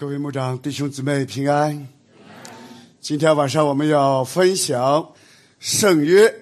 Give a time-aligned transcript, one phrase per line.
[0.00, 1.86] 各位牧长、弟兄姊妹平安。
[3.02, 5.06] 今天晚上我们要分享
[5.58, 6.34] 圣约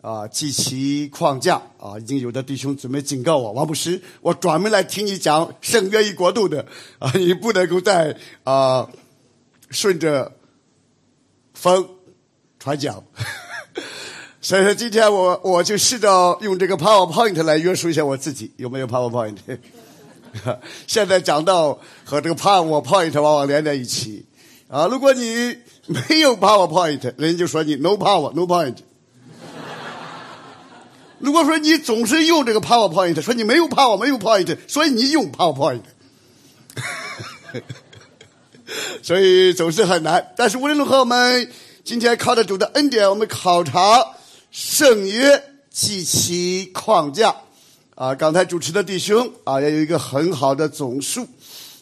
[0.00, 1.98] 啊，及其框架啊。
[1.98, 6.64] 已经有的弟兄姊妹警告我，王牧师，我专门来听你讲圣约一国度的
[6.98, 8.88] 啊，你不能够再啊
[9.68, 10.32] 顺着
[11.52, 11.86] 风
[12.58, 13.04] 传讲。
[14.40, 19.36] 所以说，今天我我就试着用这个 PowerPoint 来约束一下我自己，有没有 PowerPoint？
[20.86, 24.24] 现在讲到和这个 PowerPoint 往往连在一起
[24.68, 24.86] 啊。
[24.86, 28.76] 如果你没有 PowerPoint，人家就说你 No Power No Point。
[31.18, 35.82] 如果说你总是用这个 PowerPoint，说你没有 Power 没有 Point，所以你用 PowerPoint，
[39.02, 40.32] 所以总是很难。
[40.36, 41.48] 但是无论如何，我们
[41.84, 44.04] 今天靠着主的恩典，我们考察
[44.50, 47.36] 圣约及其框架。
[48.02, 51.24] 啊，刚才主持的弟兄啊，也有一个很好的总述。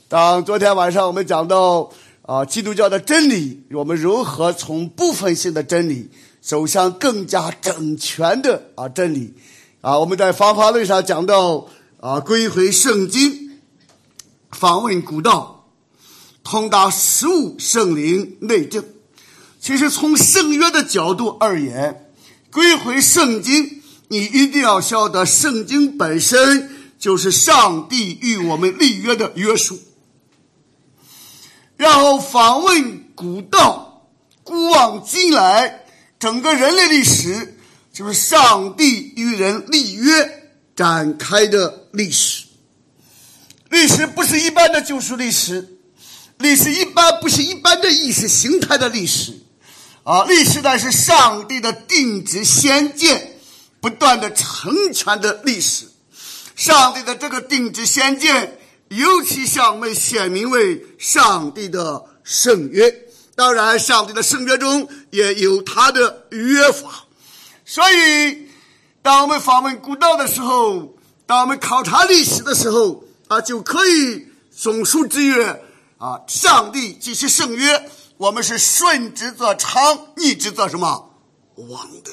[0.07, 6.11] 当昨天晚上我们讲到啊，基督教的真理，我们如何从部分性的真理
[6.43, 9.33] 走向更加整全的啊真理？
[9.81, 11.67] 啊，我们在方法论上讲到
[12.01, 13.53] 啊，归回圣经，
[14.51, 15.71] 访问古道，
[16.45, 18.85] 通达实物圣灵内证。
[19.59, 22.13] 其实从圣约的角度而言，
[22.53, 23.80] 归回圣经。
[24.13, 29.79] 你一定要晓得，圣经本身就是上帝与我们立约的约束。
[31.77, 34.09] 然后访问古道，
[34.43, 35.85] 古往今来，
[36.19, 37.57] 整个人类历史
[37.93, 42.47] 就是上帝与人立约展开的历史。
[43.69, 45.79] 历史不是一般的救赎历史，
[46.39, 49.39] 历史一般不是一般的意识形态的历史，
[50.03, 53.30] 啊，历史乃是上帝的定旨先见。
[53.81, 55.87] 不断的成全的历史，
[56.55, 63.07] 上帝的这个定旨先见，尤其向我们显明为上帝的圣约。
[63.35, 67.07] 当然，上帝的圣约中也有他的约法。
[67.65, 68.49] 所以，
[69.01, 75.63] 当我们访问古道的时候，当我们考察历史的时候，啊，就可以总述之曰：
[75.97, 81.15] 啊，上帝即是圣约，我们是顺之则昌，逆之则什么
[81.55, 82.11] 亡的。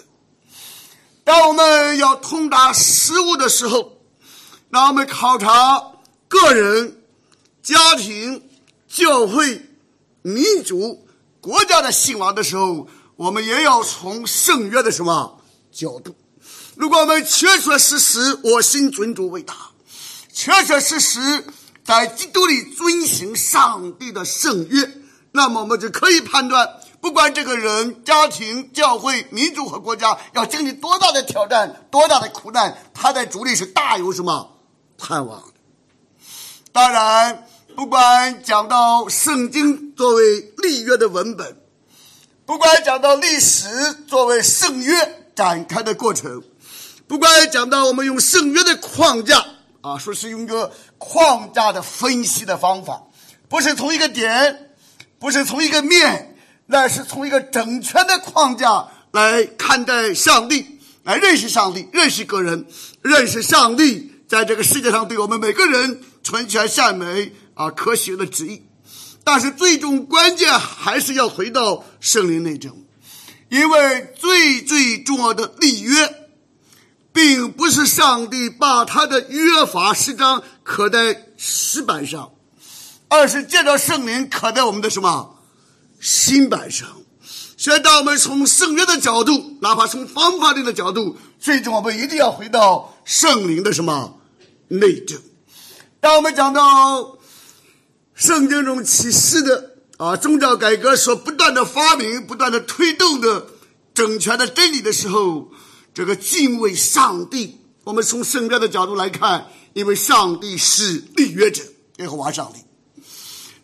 [1.28, 3.98] 当我们要通达事物的时候，
[4.72, 5.92] 当我们考察
[6.30, 7.02] 个人、
[7.62, 8.50] 家庭、
[8.88, 9.66] 教会、
[10.22, 11.06] 民族、
[11.42, 12.88] 国家的兴亡的时候，
[13.18, 16.16] 我们也要从圣约的什么角度？
[16.78, 19.54] 如果我们确确实实我心尊主为大，
[20.32, 21.44] 确确实实
[21.84, 24.90] 在基督里遵行上帝的圣约，
[25.34, 26.77] 那么我们就可以判断。
[27.00, 34.58] 不管这个人、家庭、教会、民族和国家要经历多大的挑战、多大的苦难，他在主里是大有什么
[34.98, 35.44] 盼望。
[36.72, 41.58] 当然，不管讲到圣经作为立约的文本，
[42.46, 46.44] 不管讲到历史作为圣约展开的过程，
[47.08, 49.46] 不管讲到我们用圣约的框架
[49.82, 53.04] 啊，说是用个框架的分析的方法，
[53.48, 54.72] 不是从一个点，
[55.20, 56.34] 不是从一个面。
[56.68, 62.68] 那是从一个整全的框架来看待上帝，来认识上帝，认识个人，
[63.02, 68.64] 认识上帝在这个世界上对我们每个人纯全善美啊科学的旨意。
[69.24, 72.74] 但是最终关键还是要回到圣灵内证，
[73.50, 76.28] 因为最最重要的立约，
[77.14, 82.32] 并不是上帝把他的约法十章刻在石板上，
[83.08, 85.37] 而是借着圣灵刻在我们的什么？
[86.00, 86.88] 新版上，
[87.58, 94.20] 所以当我们从圣约的角度，哪怕从方法论的角度，最终我们一定要回到圣灵的什么
[94.68, 95.20] 内证。
[96.00, 97.18] 当我们讲到
[98.14, 103.48] 圣经中启示的啊宗教改革所不断的发明、不断的推动的
[103.94, 105.52] 整全的真理的时候，
[105.94, 111.64] 这个敬畏上帝，我们从圣约的角度来看，因为上帝是立约者，
[111.98, 112.60] 耶和华上帝。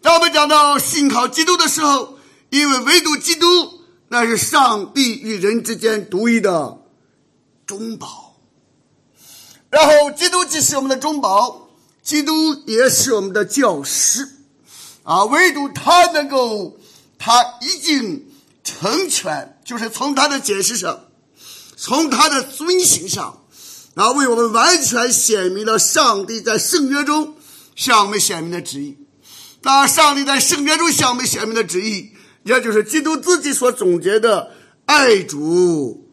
[0.02, 2.18] 当我们讲到信靠基督的时候，
[2.53, 3.47] 因为唯独基督，
[4.09, 6.78] 那是上帝与人之间独一的
[7.66, 8.35] 中保。
[9.72, 11.70] 然后，基督既是我们的中保，
[12.03, 14.29] 基督也是我们的教师，
[15.02, 16.78] 啊，唯独他能够，
[17.17, 18.28] 他已经
[18.64, 21.05] 成全，就是从他的解释上，
[21.76, 23.41] 从他的遵行上，
[23.96, 27.35] 啊，为我们完全显明了上帝在圣约中
[27.76, 28.96] 向我们显明的旨意。
[29.64, 32.13] 那上帝在圣约中向我们显明的旨意。
[32.43, 34.51] 也就是基督自己所总结的
[34.85, 36.09] 爱主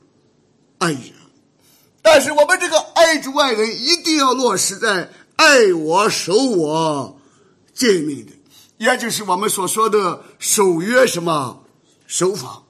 [0.79, 1.13] 爱人，
[2.03, 7.21] 但是我们这个爱主爱人一定要落实在爱我守我
[7.75, 8.33] 诫命的，
[8.79, 11.65] 也就是我们所说的守约什么？
[12.07, 12.63] 守法。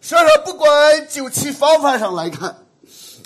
[0.00, 2.66] 所以说，不管就其方法上来看，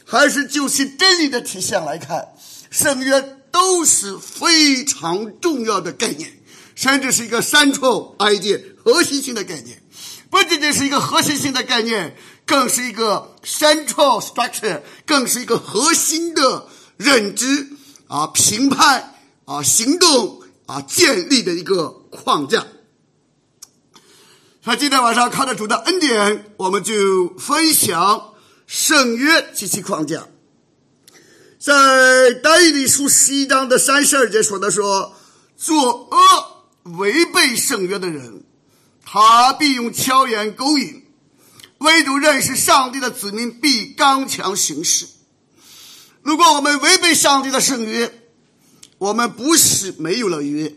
[0.04, 2.28] 还是就其真理的体现来看，
[2.70, 6.32] 圣约都是非常重要的概念，
[6.74, 9.82] 甚至是一个 central idea 核心性的概念。
[10.30, 12.16] 不仅仅是一个核心性的概念，
[12.46, 16.66] 更是一个 central structure，更是一个核心的
[16.96, 17.68] 认知
[18.06, 19.14] 啊、评判
[19.44, 22.66] 啊、行动啊建立的一个框架。
[24.64, 28.32] 那今天晚上看到主的恩典，我们就分享
[28.66, 30.28] 圣约及其框架。
[31.58, 35.14] 在但以理书十一章的三十二节说的说，
[35.56, 36.51] 作恶
[36.84, 38.44] 违背圣约的人，
[39.04, 41.02] 他必用巧言勾引；
[41.78, 45.06] 唯独认识上帝的子民必刚强行事。
[46.22, 48.22] 如果我们违背上帝的圣约，
[48.98, 50.76] 我们不是没有了约；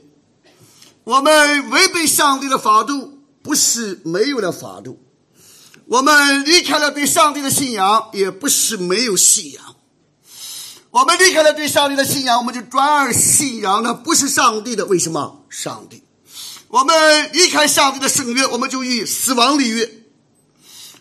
[1.03, 3.13] 我们违背上帝的法度。
[3.45, 4.99] 不是没有了法度，
[5.85, 9.74] 我们离开了对上帝的信仰，也不是没有信仰。
[10.95, 14.85] 我们离开了对上帝的信仰，我们就转而信仰的不是上帝的。
[14.85, 15.43] 为什么？
[15.49, 16.01] 上帝。
[16.69, 19.91] 我们离开上帝的圣约，我们就与死亡立约，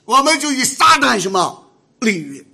[0.04, 1.70] 我们就与撒旦什么
[2.00, 2.44] 立约。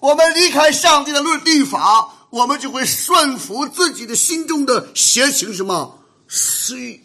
[0.00, 7.04] 我们离开上帝的律律法，我们就会顺服自己的心中的邪情什么私欲。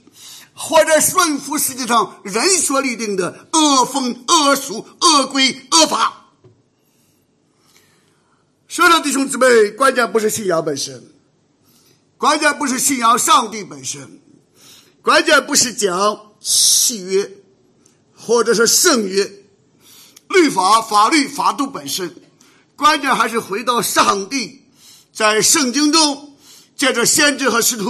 [0.55, 6.25] 或者顺服世界上人所立定的恶风、恶俗、恶规、恶法。
[8.75, 11.01] 所有弟兄姊妹，关键不是信仰本身，
[12.18, 14.19] 关键不是信仰上帝本身，
[15.01, 17.31] 关键不是讲契约，
[18.13, 19.31] 或者是圣约、
[20.27, 22.13] 律法、法律、法度本身，
[22.75, 24.63] 关键还是回到上帝
[25.13, 26.36] 在圣经中
[26.75, 27.89] 借着先知和使徒，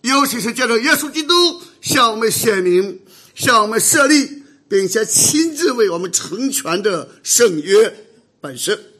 [0.00, 1.60] 尤其是借着耶稣基督。
[1.82, 3.02] 向我们显明，
[3.34, 7.94] 向我们设立，并且亲自为我们成全的圣约
[8.40, 8.95] 本身。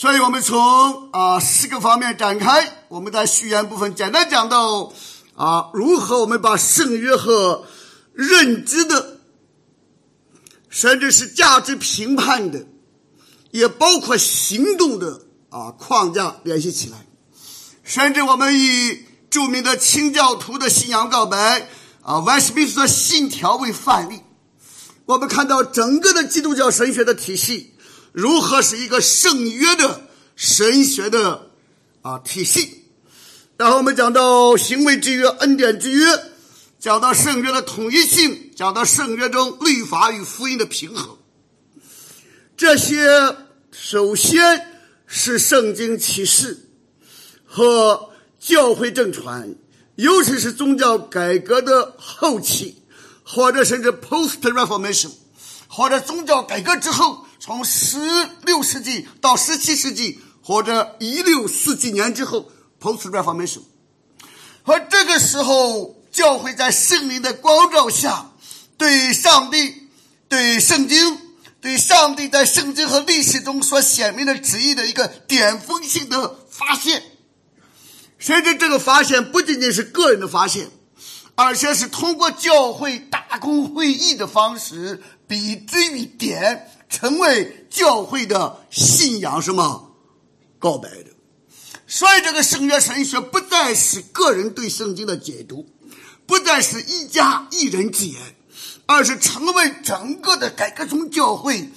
[0.00, 2.84] 所以，我们从啊四个方面展开。
[2.86, 4.92] 我们在序言部分简单讲到
[5.34, 7.64] 啊，如何我们把圣约和
[8.12, 9.18] 认知的，
[10.68, 12.64] 甚至是价值评判的，
[13.50, 17.04] 也包括行动的啊框架联系起来，
[17.82, 19.02] 甚至我们以。
[19.30, 21.68] 著名的清教徒的信仰告白
[22.00, 24.20] 啊，万斯密斯的信条为范例，
[25.04, 27.74] 我们看到整个的基督教神学的体系
[28.12, 31.50] 如何是一个圣约的神学的
[32.02, 32.84] 啊体系。
[33.56, 36.06] 然后我们讲到行为之约、恩典之约，
[36.78, 41.16] 讲到圣约的统一性，讲到圣约中律法与福音的平衡。
[42.56, 43.36] 这些
[43.70, 46.68] 首先是圣经启示
[47.44, 48.06] 和。
[48.40, 49.52] 教会正传，
[49.96, 52.80] 尤其是宗教改革的后期，
[53.24, 55.10] 或者甚至 Post Reformation，
[55.66, 57.96] 或者宗教改革之后，从十
[58.42, 63.62] 六世纪到十七世纪，或者一六四几年之后 Post Reformation，
[64.62, 68.32] 和这个时候，教会在圣灵的光照下，
[68.76, 69.88] 对上帝、
[70.28, 71.18] 对圣经、
[71.62, 77.02] 对上帝在圣经和历史中所显明的旨意的一个巅峰性的发现。
[78.18, 80.68] 甚至这个发现不仅仅是个人的发现，
[81.34, 89.94] 而且是通过教会大公会议的方式，比之于点，成为教会的信仰什么
[90.58, 91.06] 告白的。
[91.86, 95.66] 所以，这个圣约神学不再是个人对圣经的解读，
[96.26, 98.20] 不再是一家一人之言，
[98.86, 101.70] 而是成为整个的改革宗教会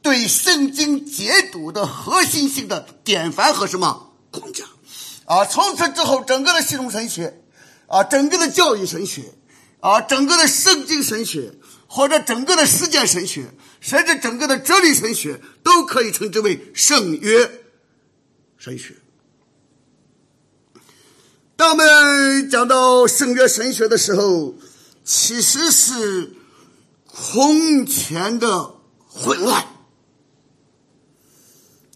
[0.00, 4.64] 对圣经解读的核心性的典范和什么框架。
[5.26, 5.44] 啊！
[5.44, 7.40] 从此之后，整个的系统神学，
[7.86, 9.32] 啊，整个的教育神学，
[9.78, 11.52] 啊，整个的圣经神学，
[11.86, 17.64] 或者整个的实践神学，甚至整个的哲理神学，都可以称之为圣约
[18.56, 18.96] 神学。
[21.56, 24.54] 当我们讲到圣约神学的时候，
[25.04, 26.34] 其实是
[27.06, 28.76] 空前的
[29.08, 29.66] 混乱。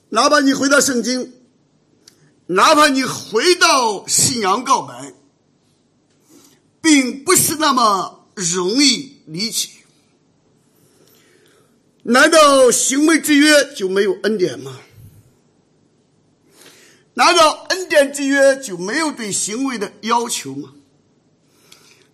[0.08, 1.32] 哪怕你回到圣经。
[2.46, 5.14] 哪怕你回到信仰告白，
[6.82, 9.70] 并不是那么容易理解。
[12.04, 14.80] 难道行为之约就没有恩典吗？
[17.14, 20.74] 难道恩典之约就没有对行为的要求吗？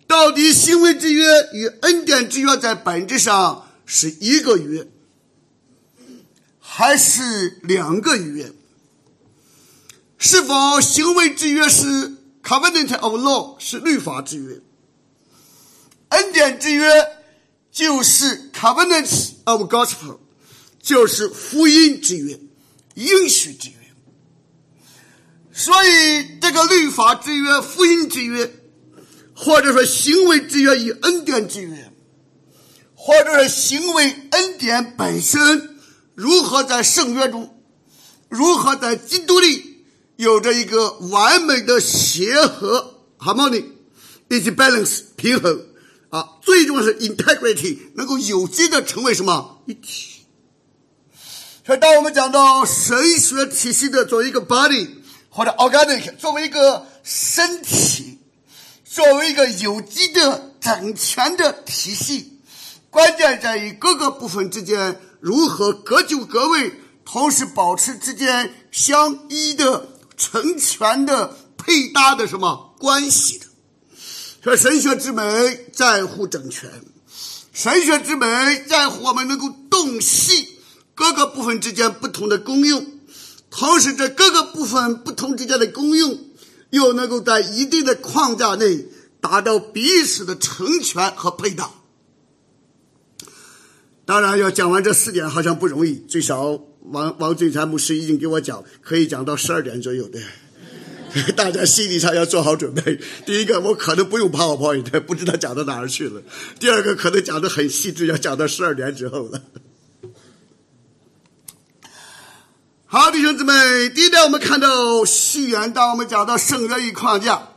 [0.07, 4.87] 到底行为之约与恩典之约在本质上是一个约，
[6.59, 8.51] 还是两个约？
[10.17, 14.61] 是否行为之约是 （covenant of law） 是律法之约，
[16.09, 16.87] 恩典之约
[17.71, 20.19] 就是 （covenant of gospel），
[20.81, 22.39] 就是福音之约、
[22.95, 23.75] 应许之约。
[25.53, 28.53] 所以，这个律法之约、福音之约，
[29.35, 31.91] 或者说行为之约与恩典之约，
[32.95, 35.77] 或者是行为恩典本身，
[36.15, 37.61] 如何在圣约中，
[38.29, 39.85] 如何在基督里
[40.15, 43.65] 有着一个完美的协和 （harmony）
[44.29, 45.67] 以及 balance 平衡
[46.11, 50.21] 啊，最重要是 integrity 能够有机的成为什么一体。
[51.65, 55.01] 所以，当我们讲到神学体系的作为一个 body。
[55.33, 58.19] 或者 organic 作为一个身体，
[58.83, 62.41] 作为一个有机的整全的体系，
[62.89, 66.73] 关键在于各个部分之间如何各就各位，
[67.05, 69.87] 同时保持之间相依的
[70.17, 73.45] 成全的配搭的什么关系的。
[74.43, 76.67] 说神学之美在乎整全，
[77.53, 78.25] 神学之美
[78.67, 80.57] 在乎我们能够洞悉
[80.95, 82.99] 各个部分之间不同的功用。
[83.51, 86.17] 同时，这各个部分不同之间的功用，
[86.71, 88.87] 又能够在一定的框架内
[89.19, 91.69] 达到彼此的成全和配搭。
[94.05, 100.19] 当然，要讲完这四点好像不容易，最少王王俊才牧师已经给我讲，可以讲到十二点左右的。
[101.35, 102.99] 大家心理上要做好准备。
[103.25, 106.21] 第一个，我可能不用 PowerPoint，不知道讲到哪儿去了；
[106.59, 109.41] 第二个，可能讲的很细致，要讲到十二点之后了。
[112.85, 115.71] 好，弟兄姊妹，第一点，我们看到序言。
[115.73, 117.49] 当我们讲到圣约与框架，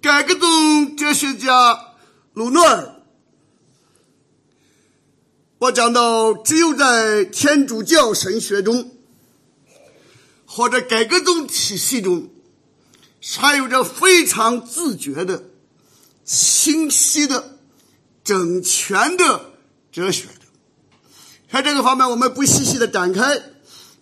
[0.00, 1.94] 改革宗哲学家
[2.34, 2.94] 鲁诺尔，
[5.58, 8.92] 我讲到，只有在天主教神学中，
[10.44, 12.28] 或者改革宗体系中，
[13.20, 15.44] 还有着非常自觉的、
[16.24, 17.58] 清晰的、
[18.24, 19.52] 整全的
[19.92, 20.32] 哲学的。
[21.50, 23.42] 在这个方面，我们不细细的展开。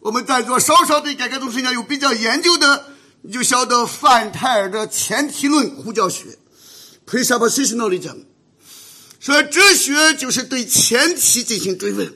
[0.00, 2.92] 我们在座稍稍对改革宗神学有比较研究的，
[3.22, 6.38] 你就晓得范泰尔的前提论呼叫学
[7.06, 8.14] （presuppositional） 讲，
[9.18, 12.12] 说哲学就是对前提进行追问，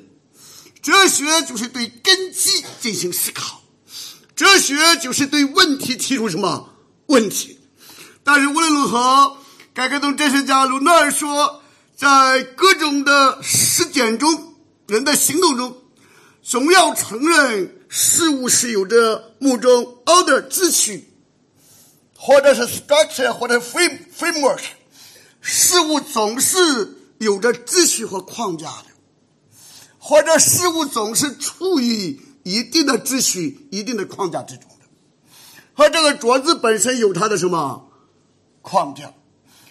[0.82, 3.62] 哲学就是对根基进行思考，
[4.36, 6.74] 哲学就是对问题提出什么
[7.08, 7.60] 问题。
[8.24, 9.36] 但是无论如何，
[9.74, 11.62] 改革宗哲学家鲁纳尔说，
[11.94, 14.54] 在各种的实践中，
[14.86, 15.76] 人的行动中，
[16.42, 17.74] 总要承认。
[17.90, 21.10] 事物是有着某种 order 秩序，
[22.14, 24.60] 或者是 structure 或者 frame framework，
[25.40, 28.84] 事物总是有着秩序和框架的，
[29.98, 34.67] 或者事物总是处于一定的秩序、一定的框架之中
[35.78, 37.88] 和这个桌子本身有它的什么
[38.62, 39.12] 框架？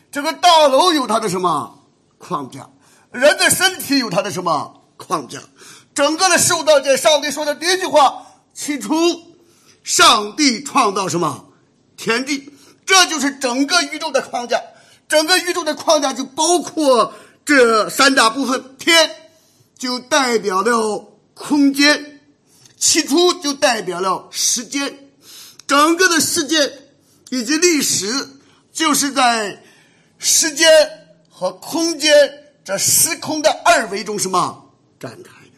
[0.10, 1.84] 这个大楼有它的什么
[2.18, 2.70] 框架？
[3.12, 5.42] 人的身体有它的什么框架？
[5.94, 8.94] 整个的受到这上帝说的第一句话：“起初，
[9.84, 11.48] 上帝创造什么
[11.98, 12.54] 天地？”
[12.88, 14.62] 这就是整个宇宙的框架。
[15.10, 19.12] 整个宇宙的框架就包括这三大部分：天
[19.78, 22.22] 就代表了空间，
[22.78, 25.07] 起初就代表了时间。
[25.68, 26.80] 整个的世界
[27.30, 28.30] 以及历史，
[28.72, 29.62] 就是在
[30.18, 30.68] 时间
[31.30, 32.12] 和空间
[32.64, 35.52] 这时空的二维中什么展开的。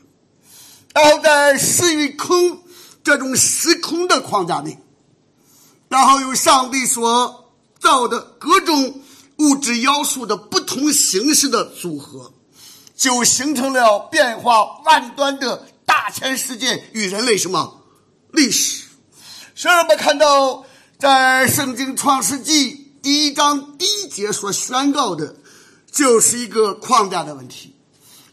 [0.94, 2.64] 然后在时与空
[3.04, 4.80] 这种时空的框架内，
[5.88, 9.02] 然后由上帝所造的各种
[9.38, 12.34] 物质要素的不同形式的组合，
[12.96, 17.86] 就形成了变化万端的大千世界与人类什么
[18.34, 18.89] 历史。
[19.60, 20.64] 所以我们看到，
[20.98, 25.36] 在圣经创世纪第一章第一节所宣告的，
[25.92, 27.76] 就是一个框架的问题。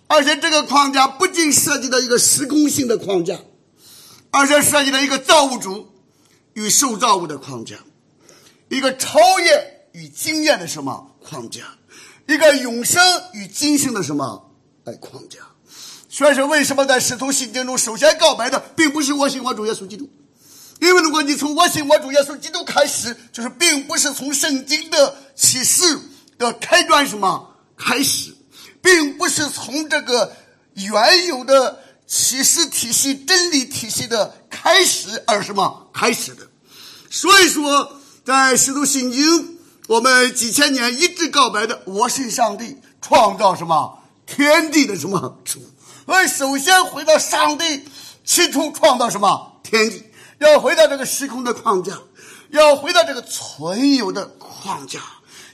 [0.06, 3.40] 而且这个框架不仅涉及到一个时空性的框架，
[4.30, 5.88] 而且涉及到一个造物主
[6.52, 7.74] 与受造物的框架，
[8.68, 11.62] 一个超越与经验的什么框架，
[12.28, 13.02] 一个永生
[13.32, 14.52] 与今生的什么
[14.84, 15.40] 哎框架。
[16.08, 20.08] 所以说，为什么在使徒信经中首先告白的并不是我信我主耶稣基督？
[20.80, 25.98] 因为如果你从我信我主耶稣基督开始，就是并不是从圣经的启示
[26.38, 28.32] 的开端什么开始。
[28.82, 30.36] 并不是从这个
[30.74, 36.46] 原有的启示体系、真理体系的开始而什么开始的。
[37.10, 39.24] 所以说，在《使徒信经》，
[39.88, 45.60] 我们几千年一直告白的“我是上帝创造什么天地的什么主”，
[46.06, 47.84] 而首先回到上帝
[48.24, 50.04] 起初创造什么天地，
[50.38, 51.98] 要回到这个时空的框架，
[52.50, 55.00] 要回到这个存有的框架，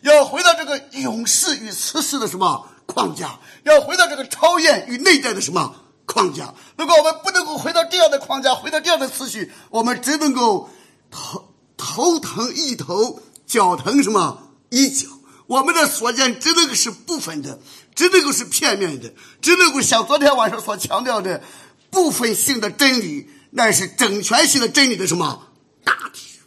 [0.02, 5.74] 要回到这个永世与此世的什么框架，要回到这个超验与内在的什么
[6.04, 6.52] 框架。
[6.76, 10.68] 如果我们不能够回到这样的框架，回到这样的次序，我们只能够
[11.10, 15.06] 头头疼一头，脚疼什么一脚。
[15.46, 17.60] 我们的所见只能够是部分的，
[17.94, 19.12] 只能够是片面的，
[19.42, 21.42] 只能够像昨天晚上所强调的
[21.90, 25.48] 部分性的真理，那是整全性的真理的什么
[25.84, 26.38] 大体。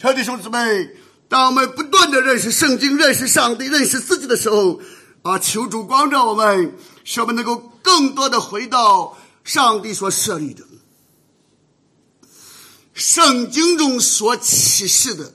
[0.00, 0.90] 兄弟兄姊妹，
[1.28, 4.80] 当我们不断的认识圣经、认识上帝、认识自己的时候，
[5.22, 10.64] 啊，求主光照我们，使我们能够更多的回到上帝所设立的
[12.94, 15.34] 圣经中所启示的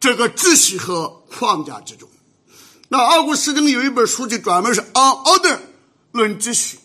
[0.00, 2.08] 这个秩序和框架之中。
[2.88, 5.58] 那奥古斯丁有一本书，就专门是 On Order
[6.10, 6.80] 论秩序。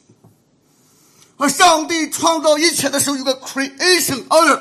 [1.39, 4.59] 和上帝创造一切的时候，有个 Creation Order，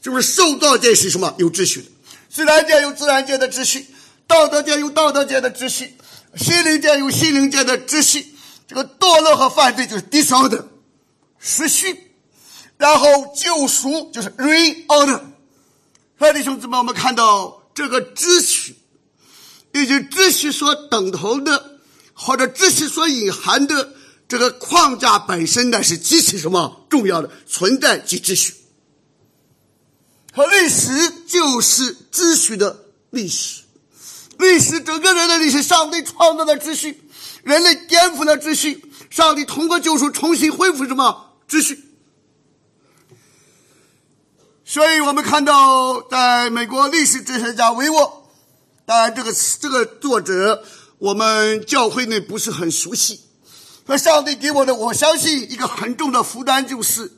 [0.00, 1.88] 就是受造界是什么有秩序的，
[2.30, 3.86] 自然界有自然界的秩序，
[4.28, 5.96] 道德界有道德界的秩序，
[6.36, 8.32] 心灵界有心灵界的秩序。
[8.68, 10.66] 这个堕落和犯罪就是 disorder，
[11.40, 12.12] 失序，
[12.76, 15.22] 然后救赎就是 Reorder。
[16.32, 18.76] 弟兄姊妹，我们看到这个秩序。
[19.72, 21.78] 以及秩序所等同的，
[22.12, 23.94] 或者秩序所隐含的
[24.30, 28.54] 这个框架本身呢，是极其什么重要的存在即秩序。
[30.32, 30.92] 和历史
[31.26, 33.62] 就是秩序的历史，
[34.38, 37.02] 历史整个人类历史，上帝创造的秩序，
[37.42, 41.86] 人类颠覆了秩序，上帝通过救赎重新恢复什么秩序？
[44.64, 48.30] 所以我们看到，在美国历史哲学家维沃。
[48.86, 50.62] 当然，这个这个作者
[50.98, 53.22] 我们教会内不是很熟悉。
[53.86, 57.12] 说上帝给我的，我相信一个很重的负担就是，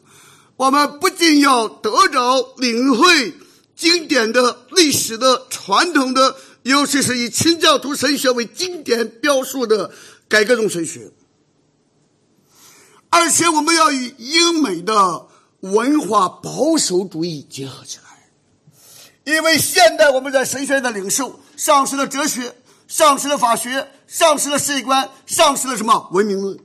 [0.57, 3.35] 我们不仅要得着领会
[3.77, 9.91] 经典的历史的传统的，尤其是以清教徒神学为经典标述的
[10.29, 11.11] 改革宗神学，
[13.11, 15.27] 而且我们要与英美的
[15.61, 18.05] 文化保守主义结合起来。
[19.25, 22.57] 因为现代我们在神学的领受丧失了哲学，
[22.89, 26.59] 丧失了法学，丧失了世界观，丧失了什么文明论？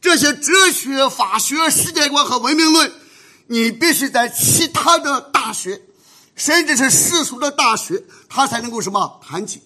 [0.00, 2.92] 这些哲学、法学、世界观和文明论，
[3.48, 5.82] 你必须在其他的大学，
[6.36, 9.60] 甚至是世俗的大学，他才能够什么谈起。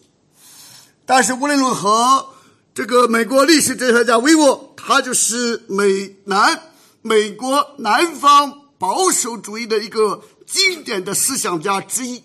[1.04, 2.30] 但是无论如何，
[2.74, 6.62] 这个美国历史哲学家维沃，他就是美南
[7.02, 10.22] 美国南方保守主义的一个。
[10.46, 12.22] 经典的思想家之一，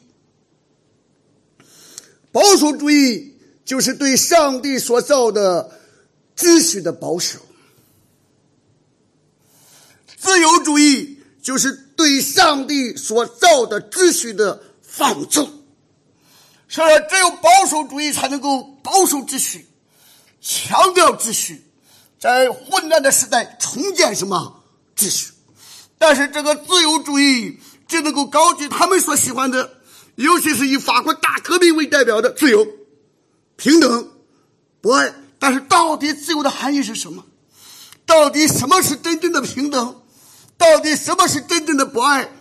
[2.31, 3.30] 保守主义
[3.71, 5.79] 就是对上帝所造的
[6.35, 7.37] 秩序的保守；
[10.17, 15.63] 自由主义就是对上帝所造的秩序的放纵。
[16.67, 19.65] 所以，只有保守主义才能够保守秩序，
[20.41, 21.63] 强调秩序，
[22.19, 24.65] 在混乱的时代重建什么
[24.97, 25.31] 秩序？
[25.97, 27.57] 但是，这个自由主义。
[27.87, 29.77] 只能够高举他们所喜欢的，
[30.15, 32.65] 尤其是以法国大革命为代表的自由、
[33.61, 34.09] 平等、
[34.81, 35.13] 博爱。
[35.37, 37.23] 但是，到底自由的含义是什么？
[38.07, 40.01] 到底什么是真正的平等？
[40.57, 42.31] 到底什么是真正的博爱？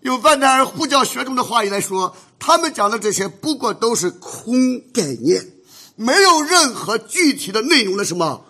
[0.00, 5.52] 用万达尔呼叫学中的话语来说，他们讲的这些不过都是空概念，
[5.96, 8.46] 没有任何具体的内容的什么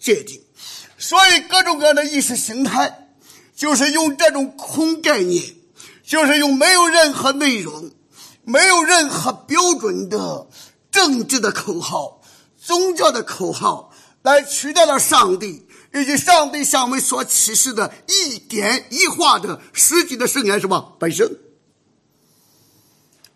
[0.00, 0.42] 界定。
[0.98, 3.06] 所以，各种各样的意识形态，
[3.54, 5.54] 就是用这种空概念。
[6.04, 7.92] 就是用没有任何内容、
[8.44, 10.48] 没有任何标准的
[10.92, 12.20] 政治的口号、
[12.56, 13.90] 宗教的口号，
[14.22, 21.38] 来取代了上帝以及上帝向我们所启示的一点一画的实际的圣言什么本身。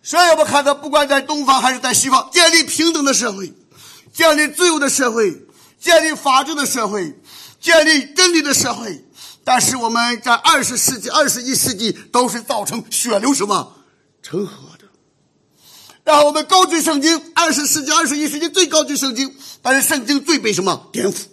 [0.03, 3.53] 所以我们看到，不管在东方还是在西方，建立平等的社会、
[4.13, 5.47] 建立自由的社会、
[5.81, 7.21] 建立法治的社会、
[7.61, 9.05] 建立真理的社会。
[9.43, 13.77] 但是我们在二十世纪、二十一世纪都是造成血流什么
[14.23, 14.86] 成河的。
[16.07, 21.25] 然后我们高举圣经，二十世纪、二十一世纪最高举圣经，但是圣经最被什么颠覆？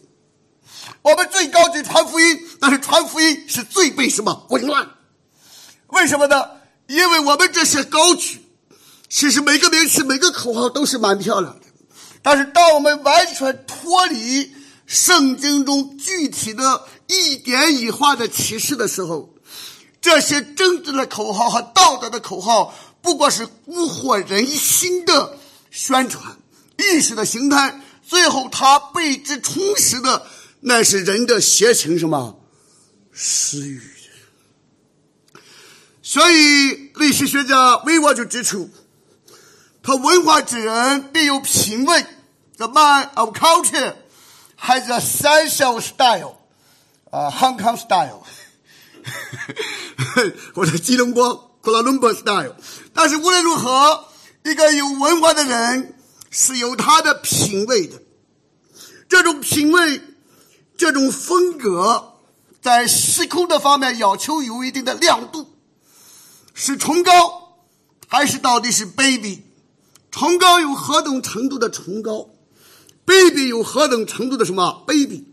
[1.04, 4.90] 我们最高举传福音，但是传福音是最被什么混乱？
[5.90, 6.44] 为什么呢？
[6.88, 8.42] 因为我们这些高举，
[9.08, 11.66] 其实每个名词、每个口号都是蛮漂亮的，
[12.24, 14.52] 但是当我们完全脱离
[14.88, 16.82] 圣经中具体的。
[17.06, 19.36] 一点一画的启示的时候，
[20.02, 25.38] 这些政治的口号和道德的口号，不过是蛊惑人心的
[25.70, 26.36] 宣传
[26.78, 27.80] 意识的形态。
[28.06, 30.26] 最后，它被之充实的，
[30.62, 32.40] 那是人的邪情什么
[33.14, 33.82] 私欲。
[36.02, 38.70] 所以历史学家威沃就指出，
[39.82, 42.06] 他文化之人必有品味。
[42.58, 43.96] The man of culture
[44.60, 46.36] has a sensual style，
[47.10, 48.24] 啊，Hong Kong style，
[50.54, 52.56] 或者吉隆坡、库拉伦坡 style。
[52.94, 54.06] 但是无论如何，
[54.46, 55.98] 一个有文化的人
[56.30, 58.02] 是有他的品味的。
[59.10, 60.02] 这种品味，
[60.78, 62.14] 这种风格，
[62.62, 65.50] 在时空的方面要求有一定的亮度。
[66.54, 67.58] 是崇高，
[68.08, 69.42] 还是到底是卑鄙？
[70.12, 72.30] 崇高有何等程度的崇高？
[73.06, 75.24] 卑鄙有何等程度的什么卑鄙？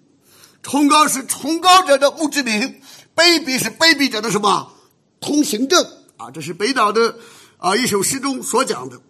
[0.62, 2.80] 崇高是崇高者的墓志铭，
[3.14, 4.72] 卑鄙是卑鄙者的什么
[5.20, 6.30] 通行证啊？
[6.30, 7.16] 这是北岛的
[7.60, 9.00] 啊一首诗中所讲的。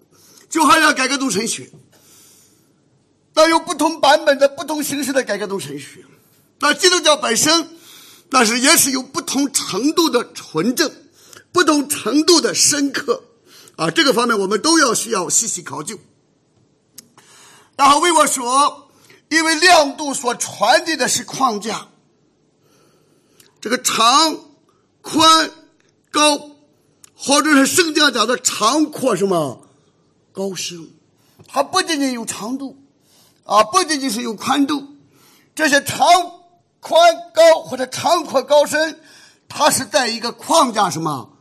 [0.50, 1.70] 就好像改革宗神学，
[3.34, 6.04] 那有不同版本的不同形式的改革宗神学。
[6.58, 7.68] 那基督教本身，
[8.30, 10.92] 那是也是有不同程度的纯正。
[11.52, 13.24] 不同程度的深刻，
[13.76, 15.98] 啊，这个方面我们都要需要细细考究。
[17.76, 18.90] 然后为我说，
[19.28, 21.88] 因为亮度所传递的是框架，
[23.60, 24.36] 这个长、
[25.00, 25.50] 宽、
[26.10, 26.49] 高，
[27.22, 29.68] 或者是圣经讲的长阔什么
[30.32, 30.88] 高深，
[31.46, 32.78] 它不仅仅有长度，
[33.44, 34.96] 啊，不仅仅是有宽度，
[35.54, 35.98] 这些长、
[36.80, 36.98] 宽、
[37.34, 38.98] 高或者长阔高深，
[39.48, 41.36] 它是在一个框架什么？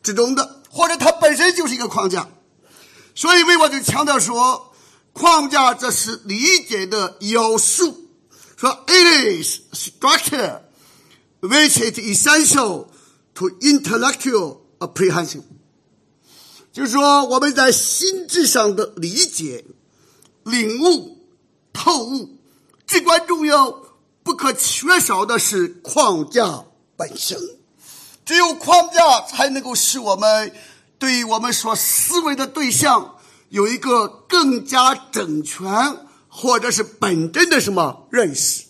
[0.00, 2.28] 之中的，或者它本身就是一个框架，
[3.16, 4.72] 所以，为我就强调说，
[5.12, 8.06] 框架这是理解的要素。
[8.56, 10.60] 说，it is structure
[11.40, 12.86] which is essential
[13.34, 15.42] to intellectual apprehension，
[16.72, 19.64] 就是说，我们在心智上的理解、
[20.42, 21.18] 领悟、
[21.72, 22.36] 透悟，
[22.86, 23.82] 至关重要、
[24.22, 26.64] 不可缺少的是框架
[26.96, 27.38] 本身。
[28.24, 30.52] 只有框架才能够使我们
[30.98, 33.16] 对我们所思维的对象
[33.48, 35.66] 有一个更加整全
[36.28, 38.64] 或者是本真的什么认识，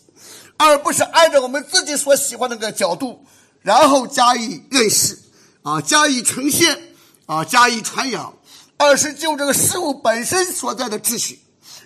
[0.57, 3.27] 而不是按照我们自己所喜欢的那个角度，
[3.61, 5.19] 然后加以认识
[5.63, 6.95] 啊，加以呈现
[7.27, 8.35] 啊，加以传扬，
[8.77, 11.41] 而是就这个事物本身所在的秩序，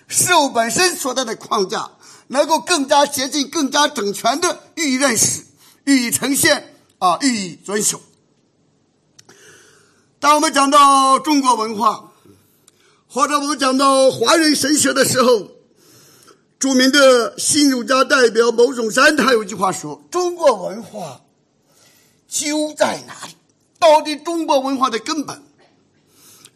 [0.08, 1.90] 事物本身所在的框架，
[2.28, 5.44] 能够更加接近、更加整全的予以认识、
[5.84, 6.70] 予以呈现。
[7.00, 8.00] 啊，予以遵守。
[10.20, 12.12] 当我们讲到中国文化，
[13.06, 15.50] 或者我们讲到华人神学的时候，
[16.58, 21.20] 著名的新儒家代表牟仲山，他有句话说：“中国文化
[22.26, 23.34] 究在哪里？
[23.84, 25.42] 到底中国文化的根本，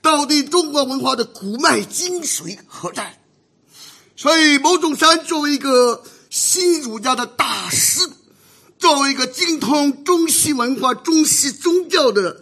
[0.01, 3.21] 到底中国文化的骨脉精髓何在？”
[4.17, 8.09] 所以，牟仲山作为一个新儒家的大师。
[8.79, 12.41] 作为一个精通中西文化、中西宗教的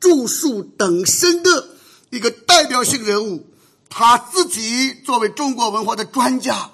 [0.00, 1.68] 著述等身的
[2.10, 3.46] 一个代表性人物，
[3.88, 6.72] 他自己作为中国文化的专家，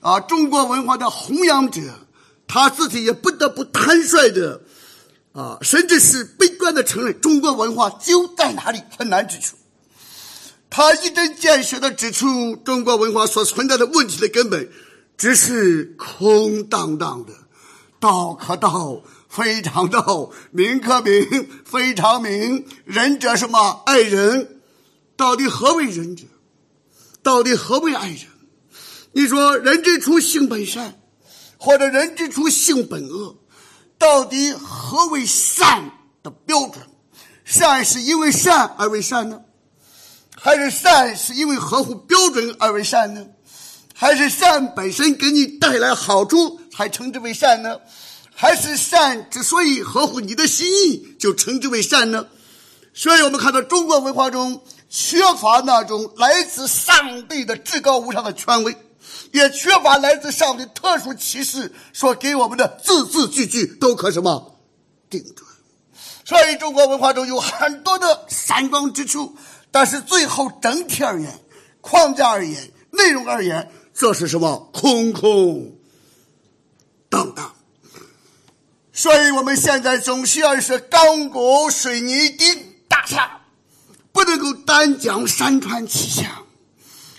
[0.00, 1.80] 啊，中国文化的弘扬者，
[2.46, 4.62] 他自己也不得不坦率的，
[5.38, 9.56] 啊，甚至是悲观的承认，中国文化究在哪里很难指出。
[10.68, 14.68] 他一针见血的指出，中国文化所存在的问题的根本，
[15.16, 17.32] 只是空荡荡的。
[18.00, 22.66] 道可道，非常道；名可名，非常名。
[22.84, 23.82] 仁者什么？
[23.86, 24.60] 爱人。
[25.16, 26.24] 到底何为仁者？
[27.22, 28.26] 到底何为爱人？
[29.12, 31.00] 你说人之初性本善，
[31.58, 33.36] 或者人之初性本恶，
[33.98, 35.90] 到底何为善
[36.22, 36.86] 的标准？
[37.44, 39.40] 善是因为善而为善呢，
[40.36, 43.26] 还是善是因为合乎标准而为善呢？
[43.94, 47.80] 还是善本身给你带来好处才称之为善呢？
[48.34, 52.26] 还是善之所以合乎你的心意就称之为善呢？
[52.94, 58.76] 所以我们看到中国文化中缺乏那种来自上帝的至高无上的权威，
[59.32, 64.58] 也缺乏来自上帝特殊启示所给我们的字字句句都可什么
[65.10, 65.46] 定准。
[66.24, 69.36] 所以中国文化中有很多的闪光之处，
[69.70, 71.40] 但是最后整体而言，
[71.80, 73.70] 框架而言，内容而言。
[73.94, 74.70] 这是什么？
[74.72, 75.72] 空空
[77.08, 77.54] 荡荡。
[78.92, 83.40] 所以我们现在总需要是钢骨水泥钉大厦，
[84.12, 86.46] 不能够单讲山川气象，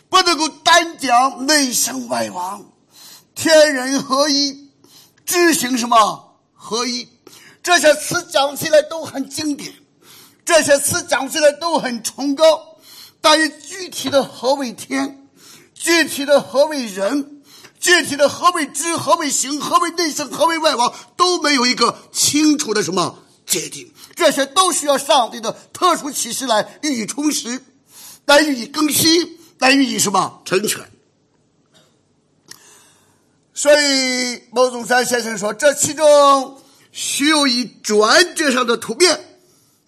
[0.09, 2.65] 不能够单讲内圣外王，
[3.35, 4.69] 天人合一，
[5.25, 7.07] 知行什么合一？
[7.61, 9.73] 这些词讲起来都很经典，
[10.43, 12.77] 这些词讲起来都很崇高，
[13.21, 15.27] 但是具体的何为天？
[15.73, 17.41] 具体的何为人？
[17.79, 18.97] 具体的何为知？
[18.97, 19.61] 何为行？
[19.61, 20.29] 何为内圣？
[20.29, 20.93] 何为外王？
[21.15, 27.63] 都没有一个清楚的什么界定，这些都需要上帝的特殊启示来予以充实，
[28.25, 30.89] 来予以更新，来予以什么成全。
[33.53, 39.39] 所以，毛宗三先生说，这其中需有一转折上的突变，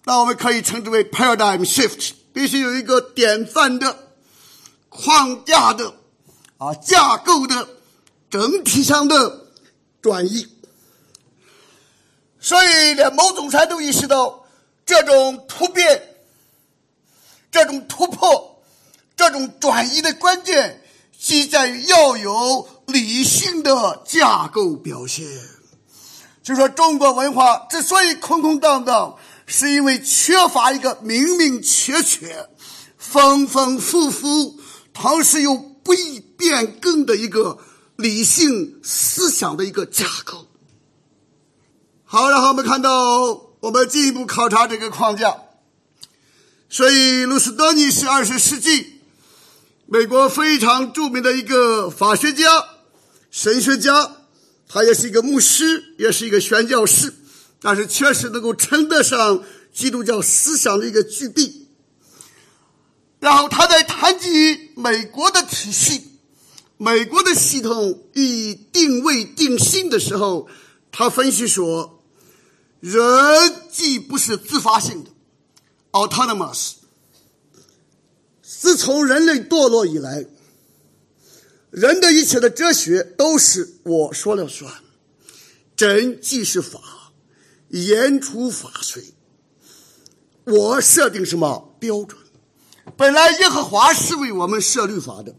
[0.04, 4.14] 那我们可以称之为 paradigm shift，必须有一个典范的
[4.90, 5.94] 框架的
[6.58, 7.66] 啊架构的
[8.28, 9.46] 整体上的
[10.02, 10.46] 转移。
[12.38, 14.44] 所以，连毛总裁都意识到
[14.84, 16.16] 这种突变、
[17.50, 18.51] 这种突破、
[19.22, 20.82] 这种转移的关键，
[21.18, 22.68] 即在于要有。
[22.86, 25.24] 理性的架构表现，
[26.42, 32.50] 就说中国文化之所以空空荡荡，是因为缺乏一个明明确确、
[32.98, 34.60] 丰丰富富，
[34.92, 37.56] 同时又不易变更的一个
[37.96, 40.48] 理性思想的一个架构。
[42.04, 42.90] 好，然后我们看到，
[43.60, 45.34] 我们进一步考察这个框架。
[46.68, 48.91] 所以，卢斯德尼是二十世纪
[49.86, 52.44] 美国非常著名的一个法学家。
[53.30, 54.16] 神学家，
[54.68, 57.14] 他也是一个牧师，也是一个宣教士，
[57.62, 59.42] 但是确实能够称得上
[59.72, 61.50] 基督教思想的一个巨擘。
[63.20, 66.18] 然后他在谈及美国的体系、
[66.76, 70.48] 美国的系统以定位定性的时候，
[70.90, 72.02] 他分析说，
[72.80, 73.00] 人
[73.70, 75.10] 既不是自发性的
[75.92, 76.72] （autonomous），
[78.62, 80.24] 自从人类堕落以来。
[81.72, 84.72] 人的一切的哲学都是我说了算，
[85.74, 86.78] 真即是法，
[87.70, 89.02] 言出法随。
[90.44, 92.16] 我设定什么标准？
[92.96, 95.34] 本来耶和华是为我们设律法的，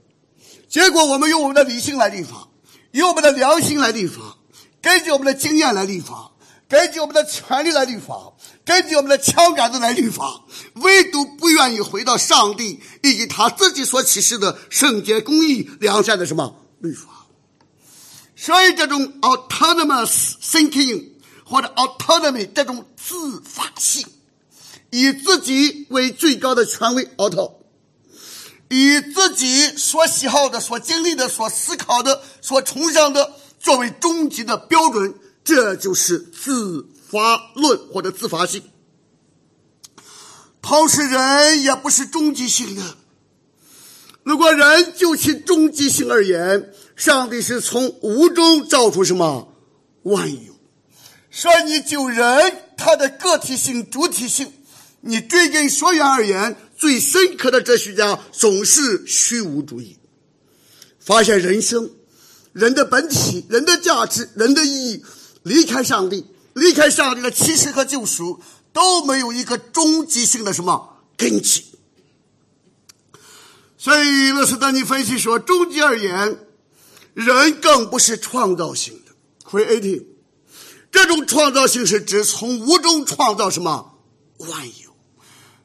[0.67, 2.49] 结果我们用我们的理性来立法，
[2.91, 4.37] 用我们的良心来立法，
[4.81, 6.31] 根据我们的经验来立法。
[6.67, 8.32] 根据我们的权利来立法，
[8.65, 10.43] 根据我们的枪杆子来律法，
[10.75, 17.27] 唯独不愿意回到上帝以及他自己所启示的圣洁、公义、良善的什么律法。
[18.35, 21.09] 所以，这种 autonomous thinking
[21.45, 24.05] 或者 autonomy 这种自发性，
[24.91, 27.53] 以自己为最高的权威 auto，
[28.69, 35.15] 以自己所喜好的、所经历的、所思考的、所崇尚的作为终极的标准。
[35.43, 38.63] 这就是自发论或者自发性。
[40.63, 42.81] 同时，人也不是终极性的。
[44.23, 49.53] 如果人就其终极性而言，上帝是从无中造出什么
[50.01, 50.55] 万有。
[51.29, 54.51] 说，你就人他的个体性、主体性，
[55.01, 59.99] 你追根溯源而言，最深刻的哲学家总是虚无主义，
[60.99, 61.91] 发现人生、
[62.53, 65.05] 人的本体、人的价值、人的意义。
[65.43, 71.65] 离开上帝，离开上帝的启示和救赎，都没有一个终极性的什么根基。
[73.77, 76.39] 所以，勒斯丹尼分析说，终极而言，
[77.13, 79.11] 人更不是创造性的
[79.49, 80.05] （creative）。
[80.89, 83.95] 这种创造性是指从无中创造什么
[84.37, 84.49] 万
[84.83, 84.95] 有，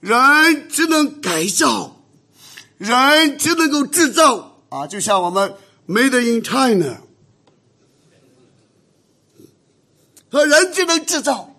[0.00, 2.02] 人只能改造，
[2.78, 5.54] 人只能够制造啊，就像我们
[5.86, 7.02] Made in China。
[10.30, 11.56] 和人智能制造，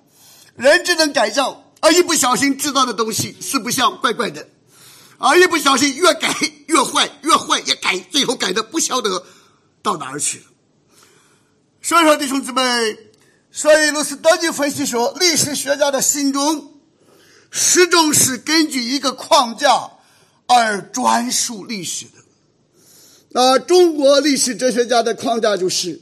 [0.56, 4.48] 人智能改造，而一不小心制造的东西四不像，怪怪的，
[5.18, 6.34] 而一不小心越改
[6.68, 9.26] 越坏，越坏越改，最后改的不晓得
[9.82, 10.44] 到哪儿去了。
[11.82, 12.62] 所以说，弟兄姊妹，
[13.52, 16.74] 所以罗斯德尼分析说，历史学家的心中
[17.50, 19.92] 始终是根据一个框架
[20.46, 22.12] 而专述历史的。
[23.30, 26.02] 那中国历史哲学家的框架就是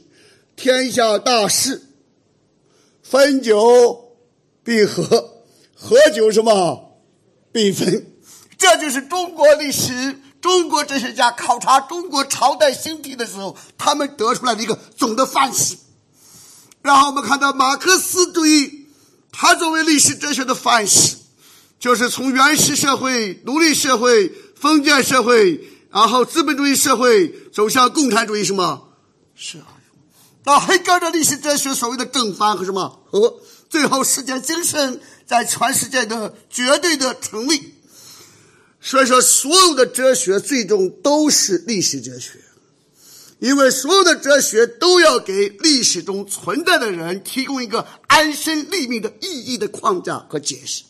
[0.54, 1.84] 天下大势。
[3.10, 4.18] 分久
[4.62, 5.02] 必合，
[5.74, 7.00] 合久什么
[7.50, 8.06] 必分，
[8.58, 15.78] 这就是中国历史、中国哲学家考察中国朝代兴替的时候，他们得出来的一个总的范式。
[16.82, 18.86] 然后我们看到马克思主义，
[19.32, 21.16] 他作为历史哲学的范式，
[21.80, 25.58] 就是从原始社会、奴隶社会、封建社会，
[25.90, 28.90] 然后资本主义社会走向共产主义，什么？
[29.34, 29.77] 是啊。
[30.44, 37.74] 那黑格尔的历史哲学所谓的正反和什么和，最后世界精神在全世界的绝对的成立。
[38.80, 42.40] 所以说，所有的哲学最终都是历史哲学，
[43.40, 50.84] 因为所有的哲学都要给历史中存在的人提供一个安身立命的意义的框架和解释。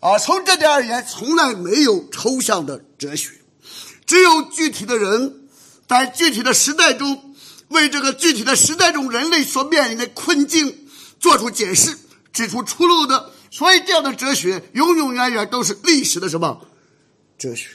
[0.00, 3.30] 啊，从这点而言，从来没有抽象的哲学，
[4.06, 5.46] 只有具体的人
[5.86, 7.28] 在具体的时代中。
[7.72, 10.86] 为这个具体的时代中人类所面临的困境
[11.18, 11.98] 做出解释，
[12.32, 13.32] 指出出路的。
[13.50, 16.66] 所以，这样的哲学永永远远都是历史的什么
[17.36, 17.68] 哲学？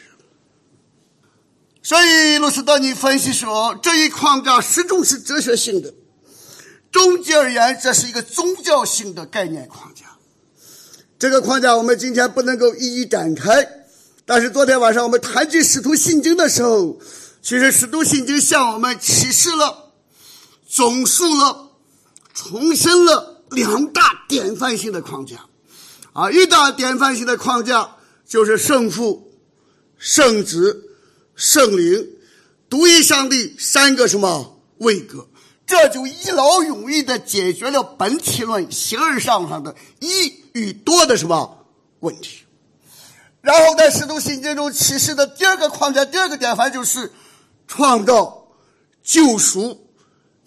[1.84, 5.94] 所以，罗斯丹尼分析说，这一框架始终是哲学性的。
[6.92, 10.06] 终极而言，这是一个宗教性的概念框架。
[11.20, 13.68] 这个框架我们今天不能够一一展开，
[14.26, 17.00] 但是昨天晚上我们谈及《使徒信经》的时候，
[17.42, 19.87] 其实《使徒信经》向我们启示了、
[20.68, 21.72] 总述了、
[22.34, 25.46] 重申了两大典范性的框架。
[26.14, 29.32] 啊，一大典范性的框架就是圣父、
[29.98, 30.90] 圣子、
[31.36, 32.10] 圣灵
[32.70, 35.28] 独一上帝三个什么位格。
[35.66, 41.66] 这就一劳永逸的解决了本体论形而上上的一与多的什么
[42.00, 42.44] 问题。
[43.42, 47.12] 然后在使徒信经中启示的第二个框架、第二个典范就是
[47.68, 48.48] 创造、
[49.04, 49.87] 救赎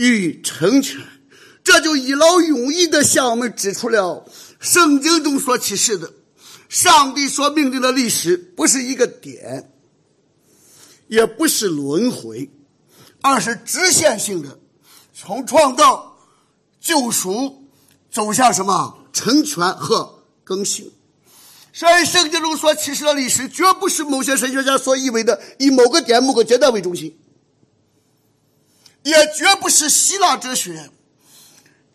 [0.09, 0.99] 与成全。
[1.63, 4.27] 这就一劳永逸的向我们指出了
[4.59, 6.11] 圣经中所启示的
[6.71, 9.71] 上帝所命定的历史不是一个点，
[11.07, 12.51] 也不是轮回，
[13.21, 14.59] 而是直线性的。
[15.13, 16.17] 从创造、
[16.81, 17.67] 救赎
[18.11, 20.91] 走向什么成全和更新？
[21.75, 27.17] 所以圣经中所启示的历史，绝不是某些神学家所以为的以某个点、某个阶段为中心，
[29.03, 30.91] 也绝不是希腊哲学、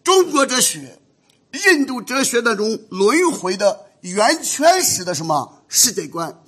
[0.04, 1.00] 中国哲学、
[1.68, 6.41] 印度哲学那种轮回的圆圈式的什么世界观、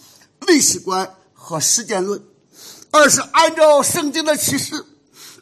[0.48, 2.22] 历史观和实践论，
[2.92, 4.86] 而是按照圣经的启示。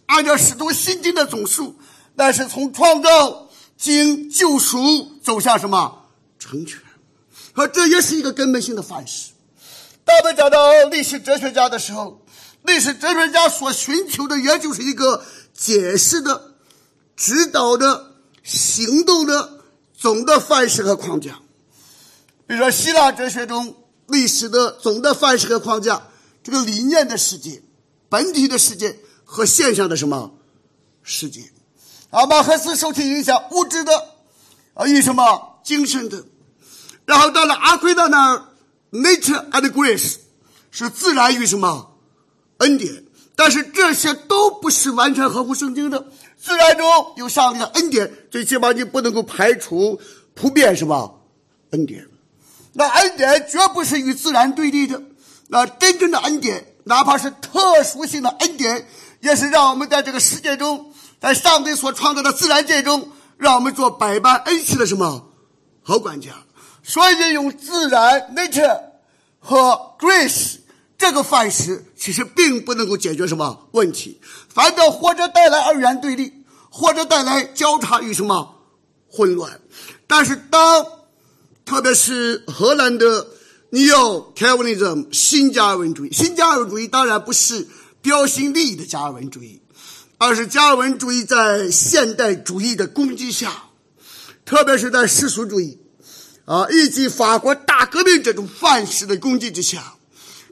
[0.07, 1.75] 按照使徒信经的总数，
[2.13, 6.79] 那是从创造经救赎走向什么成全？
[7.53, 9.31] 而这也是一个根本性的范式。
[10.03, 12.21] 当我们讲到历史哲学家的时候，
[12.65, 15.23] 历史哲学家所寻求的也就是一个
[15.53, 16.55] 解释的、
[17.15, 18.11] 指导的、
[18.43, 19.63] 行动的
[19.97, 21.39] 总的范式和框架。
[22.47, 23.75] 比如说，希腊哲学中
[24.07, 26.07] 历史的总的范式和框架，
[26.43, 27.63] 这个理念的世界、
[28.09, 28.99] 本体的世界。
[29.27, 30.35] 和现象的什么
[31.01, 31.51] 世界？
[32.11, 33.91] 啊，马克思受其影响，物质的
[34.75, 36.25] 啊与什么精神的？
[37.05, 38.45] 然后到了阿奎那那儿
[38.91, 40.17] ，nature and grace
[40.69, 41.94] 是自然与什么
[42.57, 43.03] 恩典？
[43.35, 46.07] 但是这些都不是完全合乎圣经的。
[46.37, 46.87] 自然中
[47.17, 49.99] 有上帝的恩典，最起码你不能够排除
[50.33, 51.21] 普遍什么
[51.71, 52.07] 恩典。
[52.73, 55.01] 那恩典绝不是与自然对立的。
[55.47, 58.87] 那真正的恩典，哪怕是特殊性的恩典。
[59.21, 65.31] 也是让我们在这个世界中，在上帝所创造的自然界中，让我们做百般恩赐的什么
[65.81, 66.29] 好管家。
[66.83, 68.79] 所以，用自然 （nature）
[69.39, 70.57] 和 grace
[70.97, 76.33] 这个范式，其实并不能够解决什么问题，反倒或者带来二元对立，
[76.69, 78.55] 或者带来交叉与什么
[79.07, 79.59] 混乱。
[80.07, 80.85] 但是，当
[81.65, 83.27] 特别是荷兰的
[83.71, 87.67] Neo-Calvinism 新加尔文主义，新加尔文主义当然不是。
[88.01, 89.63] 标新立异的加尔文主义，
[90.19, 93.63] 而是加尔文主义在现代主义的攻击下，
[94.45, 95.79] 特别是在世俗主义
[96.45, 99.95] 啊以及法国大革命这种范式的攻击之下，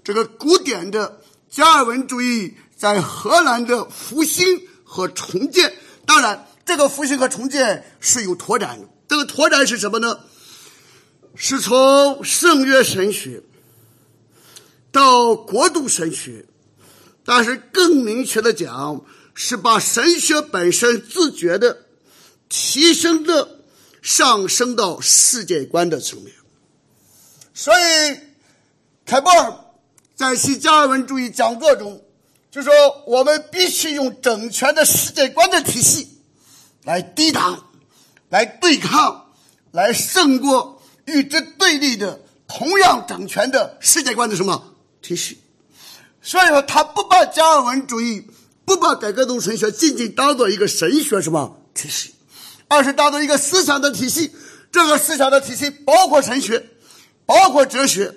[0.04, 5.74] 这个古典的加尔文主义在荷兰的复兴和重建。
[6.06, 8.88] 当然，这个复兴和重建是有拓展的。
[9.08, 10.20] 这个拓展是什么呢？
[11.36, 13.44] 是从圣约神学
[14.92, 16.46] 到国度神学。
[17.26, 21.86] 但是更明确的讲，是把神学本身自觉的
[22.50, 23.62] 提升的
[24.02, 26.34] 上升到世界观的层面。
[27.54, 28.18] 所以，
[29.06, 29.63] 凯波尔
[30.16, 32.02] 在其加尔文主义讲座中
[32.52, 32.72] 就说
[33.08, 36.20] ：“我们必须用整全的世界观的体系
[36.84, 37.66] 来抵挡、
[38.30, 39.34] 来对抗、
[39.72, 45.40] 来胜过与之对立的同样整全的世界观的什么体系。”
[46.22, 48.26] 所以说，他不把加尔文主义、
[48.64, 52.14] 不把改革宗神学仅仅当做一个神学什么体系，
[52.70, 54.32] 而是当做一个思想的体系。
[54.72, 56.66] 这个思想的体系包括神学，
[57.26, 58.14] 包括哲学，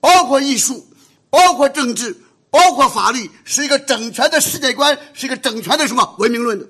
[0.00, 0.88] 包括艺术，
[1.30, 2.20] 包括政治，
[2.50, 6.68] 包括法律，是一个整全的世界观，是一个整全的什么文明论的。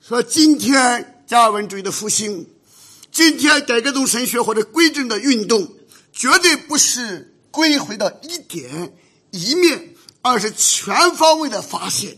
[0.00, 2.48] 说今天加尔文主义的复兴，
[3.12, 5.72] 今天改革宗神学或者归正的运动，
[6.12, 7.28] 绝对不是。
[7.52, 8.96] 归回到一点
[9.30, 12.16] 一面，而是全方位的发现，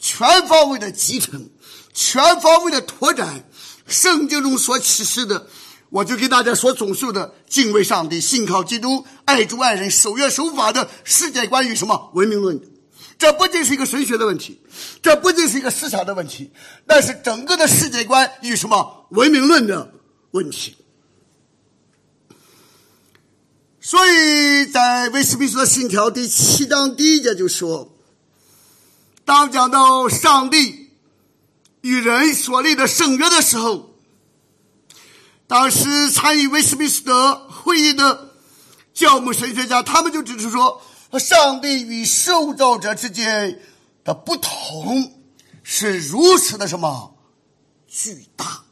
[0.00, 1.50] 全方位的集成，
[1.92, 3.44] 全方位的拓展。
[3.86, 5.46] 圣经中所启示的，
[5.92, 12.58] 我就给大家所总述的：敬畏上帝、信靠基督、爱主爱人、守约守法的世界观与什么文明论？
[13.18, 14.58] 这不仅是一个神学的问题，
[15.02, 16.50] 这不仅是一个思想的问题，
[16.86, 19.92] 那是整个的世界观与什么文明论的
[20.30, 20.76] 问题。
[23.82, 27.94] 所以在威斯敏斯特信条第七章第一节就说，
[29.26, 30.88] 当讲到上帝
[31.82, 33.91] 与人所立的圣约的时候，
[35.52, 38.30] 当时参与威斯敏斯特会议的
[38.94, 40.80] 教牧神学家，他们就指出说，
[41.20, 43.60] 上帝与受造者之间
[44.02, 45.12] 的不同
[45.62, 47.18] 是如此的什么
[47.86, 48.62] 巨大，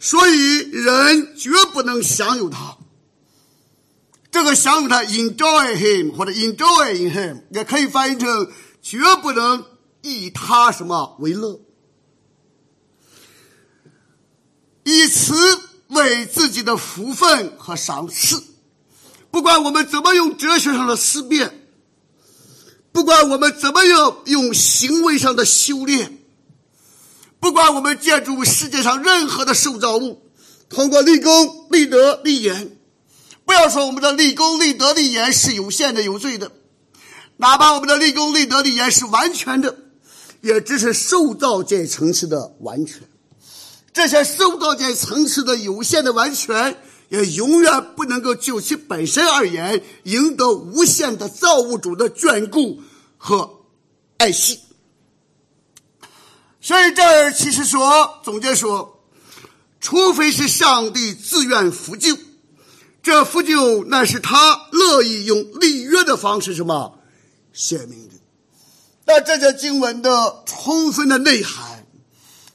[0.00, 2.78] 所以人绝不能享有它。
[4.30, 9.66] 这个享有它 enjoy him 或者 enjoy in him，也可以翻译成绝不能
[10.00, 11.60] 以他什么为乐，
[14.84, 18.42] 以此为自己的福分和赏赐。
[19.30, 21.66] 不管我们怎么用哲学上的思辨，
[22.92, 26.18] 不管我们怎么样用行为上的修炼，
[27.40, 30.22] 不管我们借助世界上任何的受造物，
[30.68, 32.76] 通过立功、立德、立言。
[33.44, 36.52] 不要说我们的立功、立德、立言是有限的、有罪的，
[37.38, 39.76] 哪怕我们的立功、立德、立言是完全的，
[40.40, 43.02] 也只是受造界层次的完全。
[43.94, 46.76] 这些受造界层次的有限的完全，
[47.08, 52.82] 也永远不能够就其本身而言，赢得无限的造物主的眷顾
[53.16, 53.60] 和
[54.18, 54.60] 爱惜。
[56.60, 59.00] 所以这儿其实说，总结说，
[59.80, 62.16] 除非是上帝自愿扶救。
[63.02, 66.98] 这福就那是他乐意用立约的方式什么
[67.52, 68.14] 写明的。
[69.04, 71.73] 那这些经文的充分的内涵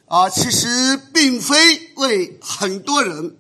[0.10, 3.38] 啊，其实并非为很多人，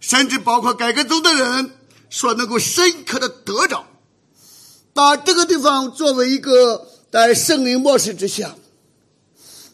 [0.00, 1.70] 甚至包括改革中的人
[2.10, 3.86] 所能够深刻的得着。
[4.92, 8.54] 把这个地方作为一个在圣灵漠视之下，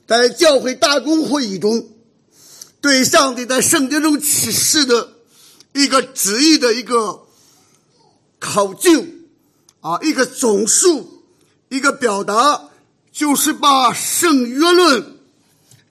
[0.06, 1.88] 在教会大公会议中
[2.80, 5.10] 对上帝在圣经中启示的。
[5.76, 7.26] 一个旨意的一个
[8.38, 9.04] 考究
[9.80, 11.24] 啊，一个总数，
[11.68, 12.68] 一个表达，
[13.10, 15.13] 就是把圣约论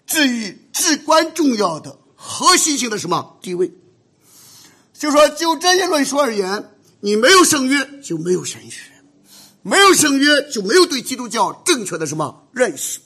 [0.05, 3.71] 置于至关重要的核心性的什么地位？
[4.93, 8.79] 就说就这些论述而言，你没有圣约就没有神学，
[9.61, 12.99] 没有圣约就没有对基督教正确的什么认识。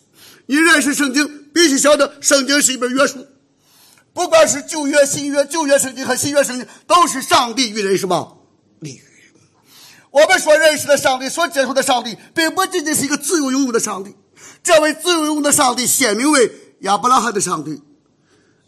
[0.46, 3.26] 你认识圣经，必须晓得圣经是一本约书。
[4.14, 8.46] 不管是旧约、新约，旧约圣经和新约圣经，都是上帝与人什么
[8.80, 9.02] 立约。
[10.10, 14.16] 我们所认识的上帝，所接触的上帝，并不仅仅是一个自由拥有的上帝。
[14.64, 17.82] 这位自由拥有的上帝，显明为亚伯拉罕的上帝、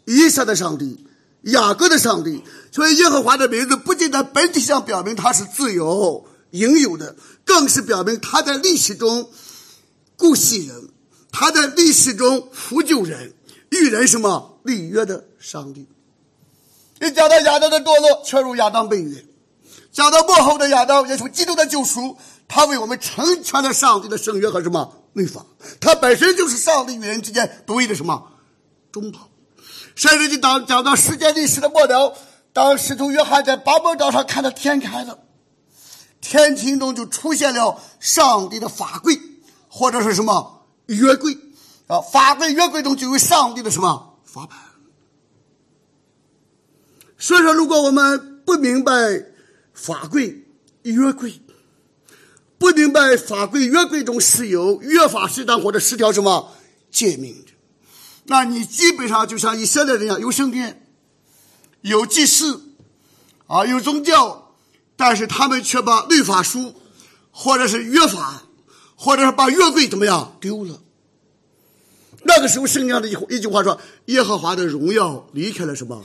[0.04, 1.06] 以撒的上帝、
[1.42, 2.42] 雅各的上帝。
[2.72, 9.30] 所以，耶和华的名字不仅在本体上表明他是自由应有的，更是表明他在历史中
[10.16, 10.88] 顾惜人，
[11.32, 13.34] 他在历史中扶救人，
[13.70, 15.24] 与人什么立约的。
[15.38, 15.88] 上帝，
[17.00, 19.24] 你讲到亚当的堕落，却如亚当被约；
[19.90, 25.44] 讲到幕后的亚当，也是基督的救赎，他为我们成全了上帝的圣约和什么律法。
[25.80, 28.32] 它本身就是上帝与人之间独一的什么
[28.92, 29.28] 中保。
[29.94, 32.16] 甚至你当讲到世界历史的末了，
[32.52, 35.18] 当使徒约翰在巴莫岛上看到天开了，
[36.20, 39.20] 天庭中就出现了上帝的法柜，
[39.68, 41.36] 或者是什么约柜
[41.86, 42.00] 啊？
[42.00, 44.58] 法柜、约柜中就有上帝的什么法版。
[47.18, 48.92] 所以说，如果我们不明白
[49.74, 50.46] 法规
[50.82, 51.42] 约规，
[52.60, 56.52] 不明白法规约规中是有约法适当或者十条什么
[56.90, 57.52] 诫命的，
[58.24, 60.86] 那你基本上就像以色列人一样，有圣殿，
[61.80, 62.60] 有祭祀，
[63.46, 64.54] 啊，有宗教，
[64.94, 66.74] 但是他们却把律法书，
[67.30, 68.42] 或者是约法，
[68.94, 70.82] 或者是把约规怎么样丢了。
[72.24, 76.04] 那个时候，圣经的一一句话说：“耶和华的荣耀离开了什么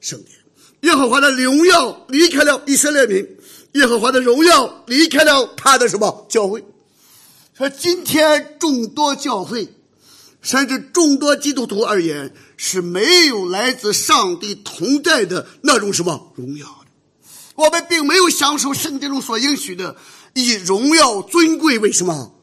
[0.00, 0.36] 圣殿。”
[0.84, 3.26] 耶和华的荣耀离开了以色列民，
[3.74, 6.64] 耶和华的荣耀离开了他的什么教会？
[7.56, 9.68] 说今天众多教会，
[10.42, 16.86] 甚至众多基督徒而言，是没有来自上帝同在的那种什么荣耀的。
[17.56, 19.96] 我们并没有享受圣经中所应许的
[20.34, 22.34] 以荣耀尊贵为什么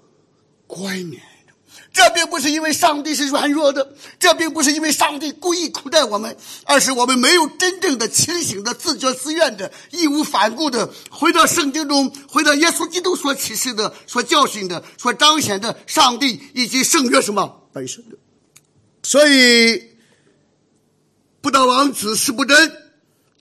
[0.67, 1.21] 冠冕。
[1.93, 18.15] 这并不是因为上帝是软弱的，这并不是因为上帝故意苦待我们，而是我们没有真正的清醒的、自觉自愿的、义无反顾的回到圣经中，回到耶稣基督所启示的、所教训的、所彰显的上帝以及圣约什么本身的。
[19.03, 19.89] 所以，
[21.41, 22.71] 不道王子是不真，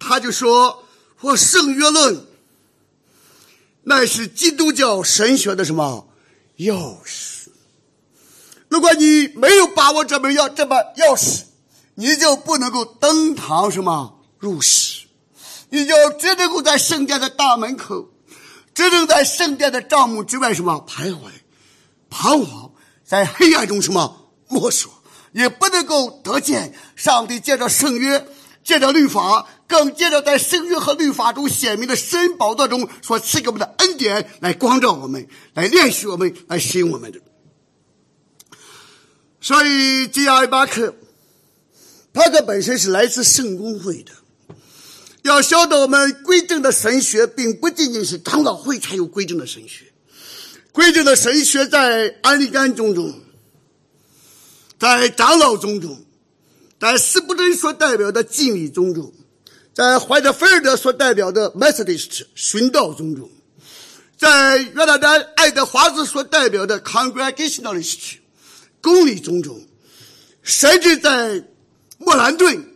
[0.00, 0.84] 他就说
[1.20, 2.26] ：“我圣约论，
[3.84, 6.08] 乃是基督教神学的什么
[6.58, 7.39] 钥匙。
[8.70, 11.42] 如果你没有把握这门钥这把钥匙，
[11.96, 15.06] 你就不能够登堂什么入室，
[15.70, 18.08] 你就只能够在圣殿的大门口，
[18.72, 21.18] 只能在圣殿的帐幕之外什么徘徊、
[22.08, 22.70] 彷徨，
[23.04, 24.88] 在黑暗中什么摸索，
[25.32, 28.24] 也不能够得见上帝借着圣约、
[28.62, 37.10] 借着律法，更借着在圣约和律法中显明的神宝座中所赐给我们的恩典来光照我们，来练习我们，来使用我们。
[37.10, 37.20] 的。
[39.40, 40.94] 所以，吉尔巴克，
[42.12, 44.12] 他的本身是来自圣公会的。
[45.22, 49.86] 要晓得，我们规正的神学，并不仅仅是长老会才有规正的神学。
[50.72, 53.18] 规正的神学在安利甘宗中，
[54.78, 56.04] 在长老宗中，
[56.78, 59.12] 在斯布顿所代表的敬礼宗中，
[59.74, 63.30] 在怀特菲尔德所代表的 Methodist 殉道宗中，
[64.18, 68.19] 在约拿丹爱德华兹所代表的 Congregationalist。
[68.80, 69.66] 公理种种，
[70.42, 71.44] 甚至在
[71.98, 72.66] 莫兰顿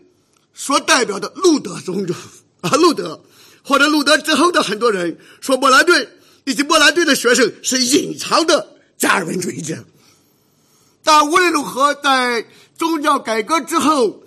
[0.52, 2.14] 所代表的路德种种
[2.60, 3.24] 啊，路德
[3.62, 6.08] 或者路德之后的很多人说，莫兰顿
[6.44, 9.84] 以及莫兰顿的学生是隐藏的加尔文主义者。
[11.02, 12.46] 但无论如何，在
[12.76, 14.22] 宗教改革之后，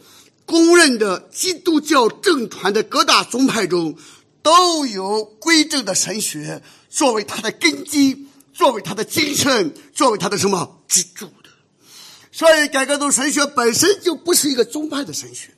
[0.45, 3.97] 公认的基督教正传的各大宗派中，
[4.41, 11.29] 都有归正的神学作为它的根基，作为它的精神，作为它的什么支柱。
[12.37, 15.49] 所以，改革宗神学本身就不是一个宗派的神学，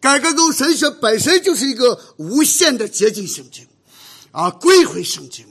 [0.00, 3.64] 改革宗神学本身就是一个无限的接近圣经，
[4.32, 5.46] 啊，归回圣经，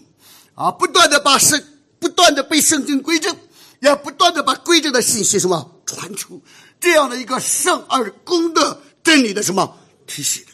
[0.55, 1.63] 啊，不断的把圣，
[2.01, 3.33] 不断的被圣经归正，
[3.79, 6.43] 也不断的把归正的信息什么传出，
[6.81, 10.47] 这样的一个圣而公的真理的什么体系的。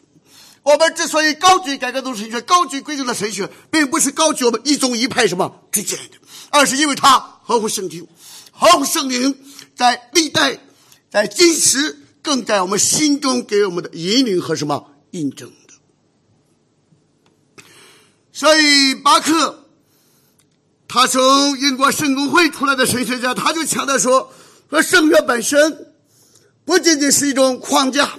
[0.61, 6.19] 我们之所以高举改革宗神学，高举归正的神学，并不是高举我们一宗一派什么之见的，
[6.51, 8.07] 而是因为它合乎圣经，
[8.51, 9.35] 合乎圣灵。
[9.75, 10.59] 在历代，
[11.09, 15.73] 在今时，更在我们心中给我们的引领和什么印证的。
[18.31, 19.65] 所以，巴克，
[20.87, 24.31] 他从英国圣公会出来的神学家，他就强调说：
[24.69, 25.93] 说圣约本身
[26.65, 28.17] 不仅仅是一种框架，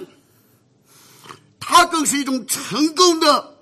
[1.59, 3.57] 它更是一种成功的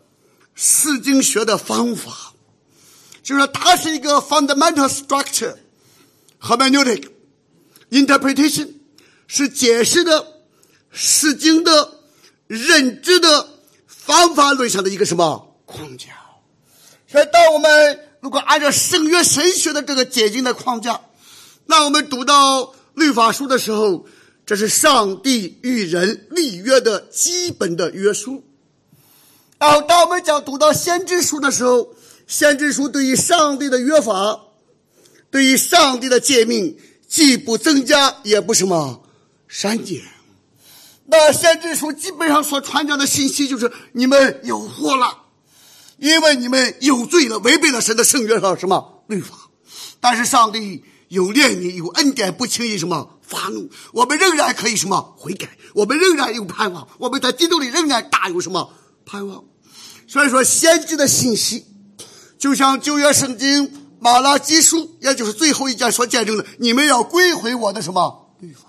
[0.54, 2.34] 释经学的方法，
[3.24, 5.56] 就是说，它是一个 fundamental structure
[6.38, 7.12] 和 hermeneutic。
[7.94, 8.70] Interpretation
[9.28, 10.26] 是解释的、
[10.89, 12.00] 释经的、
[12.48, 13.48] 认知的
[13.86, 16.08] 方法论上的一个什么框架？
[17.08, 21.02] 所以，当我们如果按照圣约神学的这个解经的框架，
[21.68, 24.08] 那我们读到律法书的时候，
[24.44, 28.44] 这是上帝与人立约的基本的约束。
[29.60, 31.94] 然后，当我们讲读到先知书的时候，
[32.26, 34.41] 先知书对于上帝的约法，
[35.30, 36.76] 对于上帝的诫命。
[37.14, 39.03] 既不增加，也不什么
[39.47, 40.01] 删减。
[41.05, 45.26] 那先知书基本上所传讲的信息就是：你们有祸了，
[45.99, 49.36] 因为你们有罪了，违背了神的圣约和什么律法。
[49.99, 53.70] 但是上帝有怜悯，有恩典，不轻易什么发怒。
[53.91, 58.74] 我们仍然可以什么悔改，我们仍然有盼望，我们在基督里仍然大有什么
[59.05, 59.43] 盼望。
[60.07, 61.64] 所以说，先知的信息
[62.39, 63.83] 就像旧约圣经。
[64.04, 68.68] 马拉基书，也就是最后一件所见证的，你们要归回我的什么律法？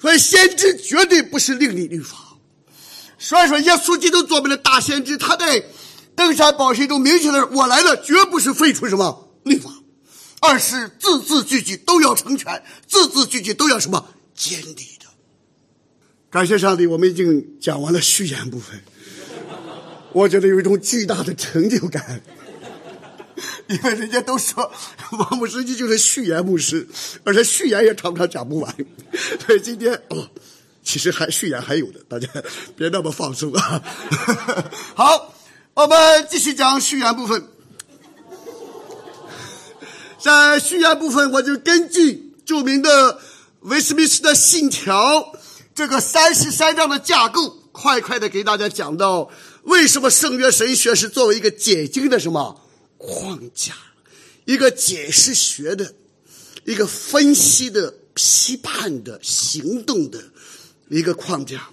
[0.00, 2.16] 所以先知绝对不是另立律法。
[3.18, 5.62] 所以说，耶稣基督作为了大先知，他在
[6.14, 9.70] 登山宝训中明确的说：“我来了，绝不是废除什么律法，
[10.40, 15.06] 而是字字句句都要成全，字字句句都要什么坚立的。”
[16.30, 18.82] 感谢上帝，我们已经讲完了序言部分，
[20.12, 22.22] 我觉得有一种巨大的成就感。
[23.68, 24.72] 因为人家都说
[25.12, 26.88] 王牧师你就是序言牧师，
[27.22, 28.74] 而且序言也常常讲不完，
[29.46, 30.28] 所以今天哦，
[30.82, 32.28] 其实还序言还有的，大家
[32.76, 33.82] 别那么放松啊。
[34.96, 35.34] 好，
[35.74, 37.46] 我们继续讲序言部分。
[40.18, 43.20] 在序言部分，我就根据著名的
[43.60, 45.32] 威斯敏斯的信条
[45.74, 49.30] 这个三十三章的架构，快快的给大家讲到
[49.64, 52.62] 为什么圣约神学是作为一个解经的什么。
[52.98, 53.74] 框架，
[54.44, 55.94] 一个解释学的，
[56.64, 60.18] 一个分析的、批判的、行动的
[60.88, 61.68] 一个框架。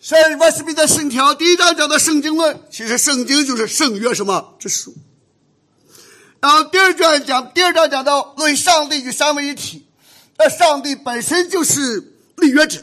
[0.00, 4.94] 所以，瓦斯比的圣条第一章讲的圣经论，其实圣经就是圣约什么之书。
[6.40, 9.86] 然后第二卷讲，第二章讲到论上帝与三位一体，
[10.38, 12.82] 那上帝本身就是立约者，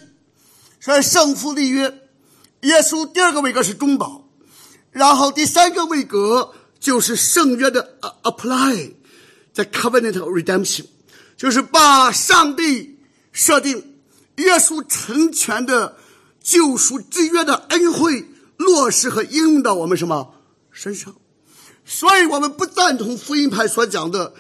[0.80, 1.92] 所以圣父立约，
[2.62, 4.30] 耶稣第二个位格是中保。
[4.92, 8.94] 然后第三个位格就是圣约的 apply，
[9.54, 10.86] 在 covenant redemption，
[11.36, 13.00] 就是把上帝
[13.32, 13.96] 设定
[14.38, 15.98] 耶稣成全的
[16.42, 18.26] 救赎之约的恩惠
[18.58, 20.36] 落实和应用到我们什么
[20.72, 21.16] 身上。
[21.86, 24.34] 所以我们不赞同福音派所讲的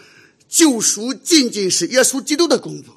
[0.47, 2.95] 救赎仅仅是耶稣基督的工作。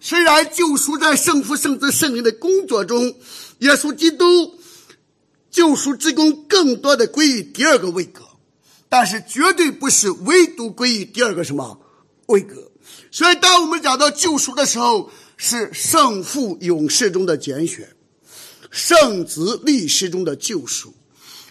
[0.00, 3.14] 虽然救赎在圣父、圣子、圣灵的工作中，
[3.60, 4.58] 耶稣基督
[5.50, 8.25] 救赎之功更多的归于第二个位格，
[8.88, 11.80] 但是绝对不是唯独归于第二个什么
[12.26, 12.70] 位格。
[13.10, 17.94] 所以，当我们讲到救赎的时候，是圣父永世中的拣选，
[18.70, 20.94] 圣子历史中的救赎，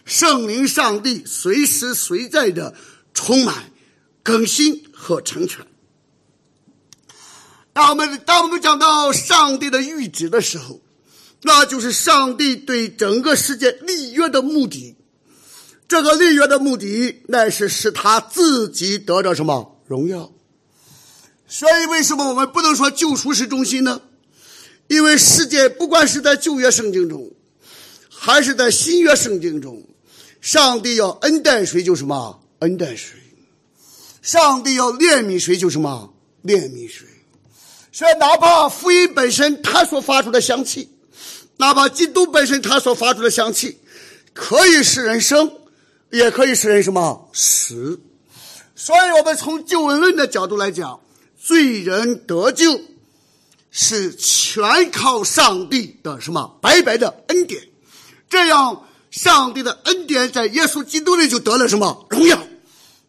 [0.05, 2.75] 圣灵上帝随时随在的
[3.13, 3.71] 充满、
[4.23, 5.65] 更新和成全。
[7.73, 10.79] 当我们当我们讲到上帝的谕旨的时候，
[11.41, 14.94] 那就是上帝对整个世界立约的目的。
[15.87, 20.31] 这个立约的目的，乃是使他自己得着什么荣耀。
[21.47, 24.01] 所以，为什么我们不能说救赎是中心呢？
[24.87, 27.31] 因为世界不管是在旧约圣经中，
[28.09, 29.83] 还是在新约圣经中，
[30.41, 33.17] 上帝要恩待谁就什么恩待谁，
[34.21, 36.13] 上帝要怜悯谁就什么
[36.43, 37.07] 怜悯谁。
[37.91, 40.89] 所以，哪怕福音本身它所发出的香气，
[41.57, 43.77] 哪怕基督本身它所发出的香气，
[44.33, 45.51] 可以使人生，
[46.11, 48.01] 也可以使人什么死。
[48.75, 50.99] 所以，我们从救恩论的角度来讲，
[51.41, 52.81] 罪人得救
[53.71, 57.69] 是全靠上帝的什么白白的恩典。
[58.29, 62.37] 这样，上帝的恩典在耶稣基督里就得了什么荣耀。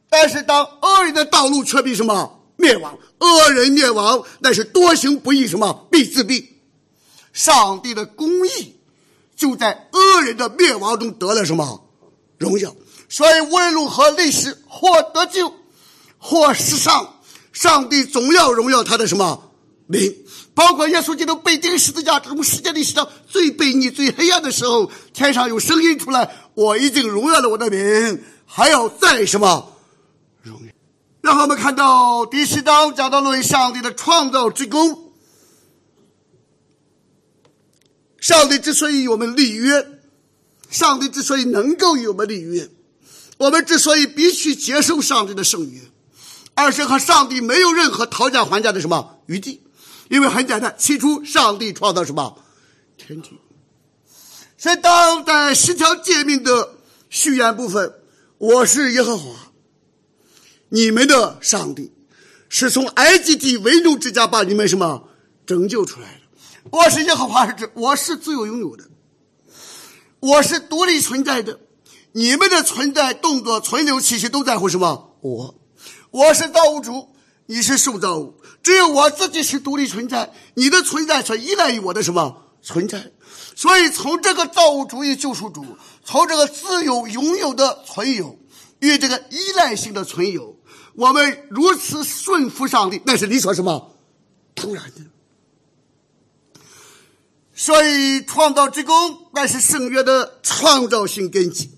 [0.08, 2.96] 但是，当恶人的道路却被什么灭亡？
[3.18, 6.46] 恶人灭亡，那是多行不义，什么必自毙。
[7.32, 8.76] 上帝的公义
[9.34, 11.90] 就在恶人的灭亡中得了什么
[12.38, 12.74] 荣耀。
[13.08, 15.52] 所以无论如何，历史或得救，
[16.18, 17.20] 或世上，
[17.52, 19.52] 上帝总要荣耀他的什么
[19.86, 20.14] 名。
[20.54, 29.76] 包括耶稣基督被钉十字架，这种世界历史上最悖逆、最黑暗的时候，天上有声音出来：“我已经荣耀了我的名，还要再什么
[30.42, 30.72] 荣耀。”
[31.20, 35.12] 然后我们看到第十章讲到论上帝的创造之功。
[38.18, 39.86] 上帝之所以与我们立约，
[40.70, 42.68] 上帝之所以能够与我们立约，
[43.38, 45.80] 我们之所以必须接受上帝的圣约，
[46.54, 49.62] 而是和上帝没有任何讨价还价的什么余地，
[50.08, 52.42] 因为很简单，起初上帝创造什么
[52.96, 53.38] 天地，
[54.56, 56.76] 所以当在十条诫命的
[57.10, 57.92] 序言部分，
[58.38, 59.34] 我是耶和华。
[60.70, 61.92] 你们的上帝
[62.48, 65.08] 是从埃及地为奴之家把你们什么
[65.46, 66.20] 拯救出来的？
[66.70, 68.84] 我是耶和华，是指我是自由拥有的，
[70.20, 71.60] 我是独立存在的。
[72.16, 75.18] 你们的存在、动作、存留、气息都在乎什么？
[75.20, 75.54] 我，
[76.10, 77.10] 我是造物主，
[77.44, 83.12] 你是受造物，只有我自己是独立存在，你的存在却依赖于我的什么存在？
[83.54, 85.66] 所以，从这个造物主与救赎主，
[86.06, 88.38] 从这个自由拥有的存有
[88.78, 90.58] 与这个依赖性的存有。
[90.94, 93.94] 我们如此顺服上帝，那是理所什么？
[94.54, 95.02] 当然的。
[97.54, 98.94] 所以创造之功，
[99.34, 101.75] 那是圣约的创造性根基；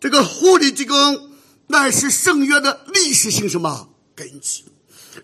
[0.00, 1.30] 这个护理之功，
[1.68, 4.64] 乃是圣约的历史性什么根基？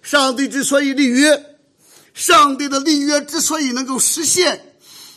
[0.02, 1.44] 上帝之所以立约，
[2.14, 4.74] 上帝的立约之所以能够实现，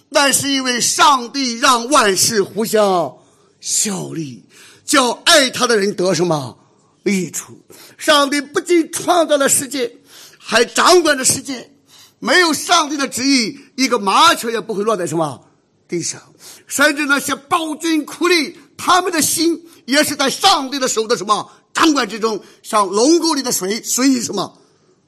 [0.10, 3.18] 那是因为上帝让万事互相
[3.60, 4.43] 效力，
[4.84, 6.60] 叫爱他的人得什么？
[7.03, 7.64] 益处，
[7.97, 9.97] 上帝不仅创造了世界，
[10.39, 11.72] 还掌管着世界。
[12.18, 15.45] 没有上帝的旨意，一个麻雀也不会落在什么
[15.88, 16.20] 地上。
[16.66, 24.61] 甚至那些暴君苦力，他们的心也是在上帝的手的什么掌管之中，像龙沟里的水随意什么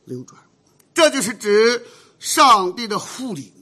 [0.05, 0.41] 流转。
[0.93, 1.85] 这就是指
[2.19, 3.53] 上帝的护理。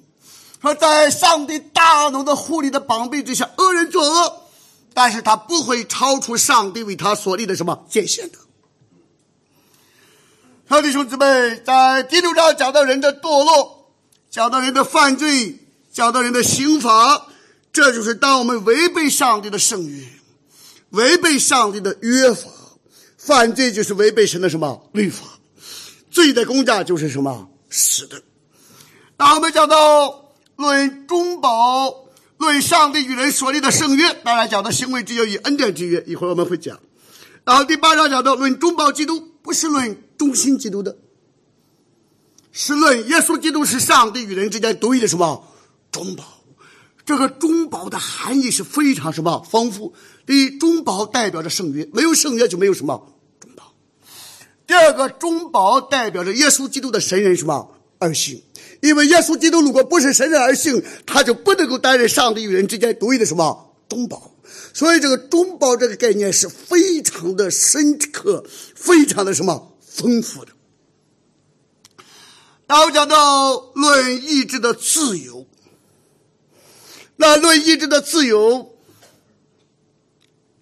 [0.61, 4.41] 说在上帝大能的护理的绑臂之下，恶人作恶。
[4.97, 8.37] 但是他不会超出上帝为他所立的什么界限的。
[10.67, 13.91] 好，弟兄姊妹，在第六章讲到人的堕落，
[14.31, 15.59] 讲到人的犯罪，
[15.91, 17.27] 讲到人的刑罚，
[17.75, 20.07] 这就是当我们违背上帝的圣约，
[20.91, 22.47] 违背上帝的约法，
[23.17, 25.25] 犯罪就是违背神的什么律法，
[26.09, 28.23] 罪的公价就是什么死的。
[29.17, 32.05] 当我们讲到论中保。
[32.37, 36.77] 论上帝与人所立的圣约，当然讲到行为之约与恩典之约，一会儿我们会讲。
[37.45, 40.97] 然后第八章讲到论中保基督，不是论中心基督的，
[42.51, 45.47] 是论耶稣基督是上帝与人之间独一的什么
[45.93, 46.34] 中保。
[47.05, 49.93] 这个中保的含义是非常什么丰富。
[50.25, 53.73] 第一，中保代表着圣约，没有圣约就没有什么中保。
[54.65, 58.41] 第二个，中保代表着耶稣基督的神人什么二性，
[58.81, 64.31] 因为耶稣基督如果不是神人二性，他就不能够担任上帝与人之间独一的什么中保。
[64.73, 68.43] 所以，这个中保这个概念是非常的深刻，
[68.75, 70.51] 非常的什么丰富的。
[72.65, 75.45] 然后讲到论意志的自由。
[77.17, 78.75] 那论意志的自由，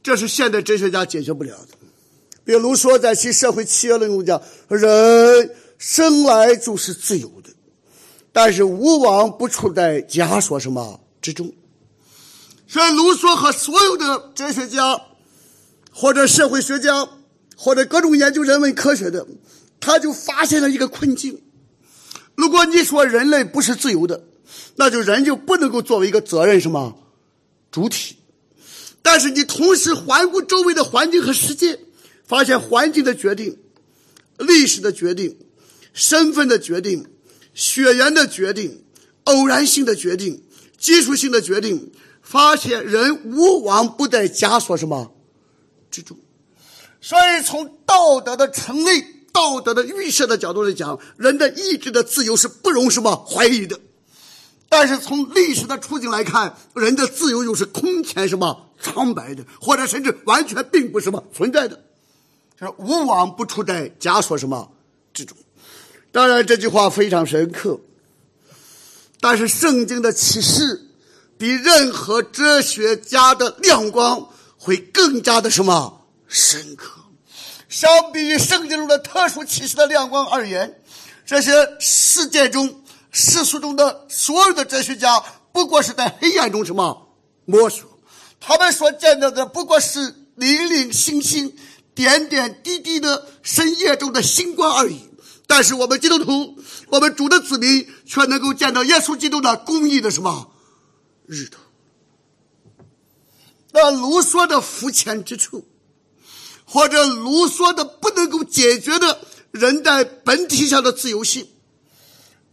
[0.04, 1.78] 这是现代哲学家解决不了的。
[2.45, 7.49] 比如说，在其社会契约论中讲，人生来就是自由的，
[8.32, 11.51] 但是无往不处在枷锁什么之中。
[12.68, 15.01] 所以，卢梭和所有的哲学家，
[15.91, 17.08] 或者社会学家，
[17.56, 19.26] 或者各种研究人文科学的，
[19.80, 21.41] 他就发现了一个困境：
[22.36, 24.26] 如果你说人类不是自由的。
[24.76, 26.97] 那就人就不能够作为一个责任什么
[27.72, 28.16] 主体，
[29.01, 31.80] 但是你同时环顾周围的环境和世界，
[32.26, 33.58] 发现环境的决定、
[34.38, 35.38] 历史的决定、
[35.93, 37.06] 身份的决定、
[37.54, 38.84] 血缘的决定、
[39.26, 40.43] 偶然性的决定、
[40.78, 41.91] 技术性的决定，
[42.22, 45.14] 发现人无往不在枷锁什么
[45.91, 46.18] 之中。
[47.01, 53.80] 所以从道德的成立、道德的预设的角度来讲，人的意志的自由是不容什么怀疑的。
[54.70, 61.80] 但是从历史的处境来看，人的自由又是空前什么苍白的，或者甚至完全并不什么存在的，
[62.57, 64.72] 是无往不处在枷锁什么
[65.14, 65.38] 之中。
[66.11, 67.80] 当然这句话非常深刻，
[69.20, 70.88] 但是圣经的启示
[71.38, 76.99] 比任何哲学家的亮光会更加的什么深刻。
[77.70, 80.82] 相比于圣经中的特殊启示的亮光而言，
[81.28, 82.80] 这些世界中。
[83.14, 87.99] 世俗中的所有的哲学家，不过是在黑暗中什么摸索，
[88.39, 91.55] 他们所见到的不过是零零星星、
[91.93, 95.09] 点点滴滴的深夜中的星光而已。
[95.45, 96.57] 但是我们基督徒，
[96.88, 100.51] 我们主的子民，却能够见到耶稣基督的公义的什么
[101.28, 101.59] 日头。
[103.74, 105.68] 那卢梭的肤浅之处，
[106.66, 109.20] 或者卢梭的不能够解决的
[109.51, 111.47] 人在本体上的自由性。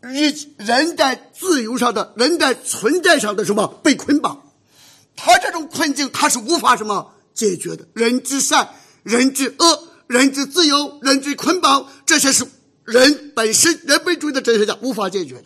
[0.03, 4.51] 与人在自由上的人在存在上的什么被捆绑，
[5.15, 7.87] 他这种困境他是无法什么解决的。
[7.93, 8.71] 人之善，
[9.03, 12.47] 人之恶，人之自由，人之捆绑，这些是
[12.85, 15.45] 人本身人本主义的哲学家无法解决的。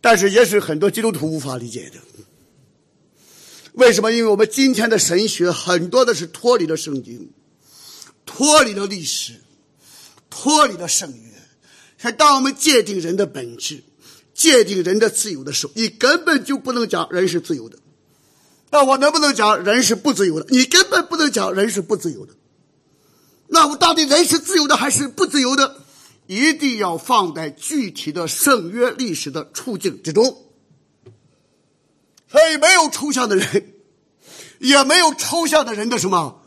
[0.00, 1.98] 但是也是很多基督徒无法理解的。
[3.72, 4.12] 为什么？
[4.12, 7.32] 因为我们今天的神学很多的是脱离了圣经，
[8.24, 9.42] 脱离了历史，
[10.30, 11.32] 脱离了圣约。
[12.16, 13.82] 当我们界定人的本质、
[14.34, 17.78] 界定人的自由的时候，你根本就不能讲人是自由的。
[18.70, 20.46] 那我能不能讲人是不自由的？
[20.50, 22.34] 你根本不能讲人是不自由的。
[23.48, 25.82] 那我到底人是自由的还是不自由的？
[26.26, 30.24] 一定要放在具体的圣约历史的处境之中。
[32.28, 33.72] 所以，没有抽象的人，
[34.58, 36.42] 也没有抽象的人的什么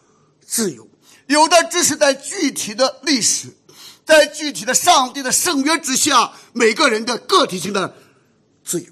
[0.46, 0.88] 自由，
[1.28, 3.48] 有的只是在具体的历史。
[4.10, 7.94] 在具体的上帝的圣约之下，每个人的个体性的
[8.66, 8.88] 自由。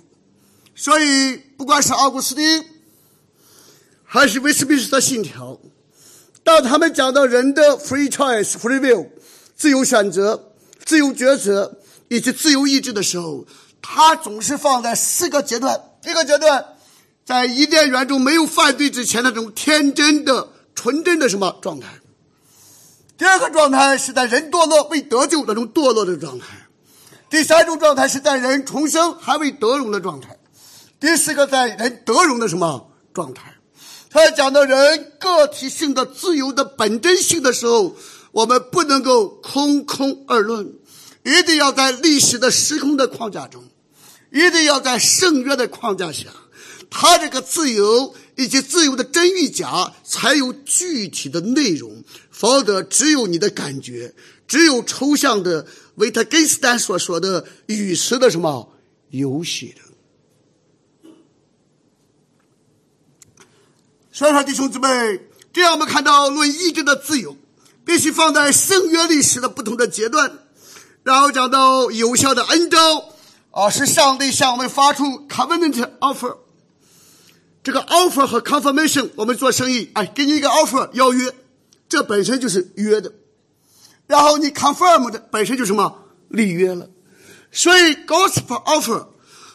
[0.75, 2.63] 所以，不管是奥古斯丁，
[4.05, 5.59] 还是威斯敏斯特信条，
[6.43, 9.07] 当他们讲到人的 free choice、free will、
[9.55, 10.51] 自由选择、
[10.85, 13.43] 自由抉择以及自由意志的时候，
[13.81, 16.63] 他总是放在四个阶段：一个阶段，
[17.25, 21.87] 在伊甸园中没有犯罪之前那种天真的、纯真的什么状态。
[23.17, 26.67] 第二个状态是在人堕落未得救那种堕落的状态，
[27.31, 30.37] 第三种状态是在人重生还未得荣的状态，
[30.99, 33.55] 第四个在人得荣的什么状态？
[34.11, 37.95] 他讲到人个体性的自由的本真性的时候，
[38.31, 40.75] 我们不能够空空而论，
[41.23, 43.63] 一定要在历史的时空的框架中，
[44.31, 46.27] 一定要在圣约的框架下，
[46.91, 48.13] 他这个自由。
[48.37, 52.03] 以及自由的真与假才有具体的内容，
[52.37, 54.13] 否则只有你的感觉，
[54.47, 55.65] 只有抽象的
[55.95, 58.71] 维特根斯坦所说的语词的什么
[59.09, 59.81] 游戏的。
[64.11, 64.87] 所以说，弟兄姊妹，
[65.51, 67.35] 这样我们看到论意志的自由，
[67.83, 70.37] 必须放在圣约历史的不同的阶段，
[71.01, 73.15] 然后讲到有效的恩召
[73.49, 76.37] 啊，是上帝向我们发出 covenant offer。
[77.63, 81.33] 这个 offer 和 confirmation，我们做生意，哎，给你一个 offer 邀约，
[81.89, 83.13] 这本身就是约的，
[84.07, 86.89] 然后你 confirm 的本身就什么立约了，
[87.51, 89.07] 所以 gospel offer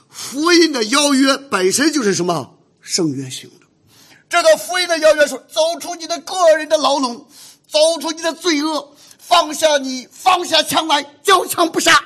[0.09, 3.66] 福音的邀约本身就是什么圣约性的。
[4.28, 7.26] 这个福音的邀约说：走出你的个人的牢笼，
[7.68, 12.03] 走出你的罪恶，放下你，放下枪来，交枪不杀。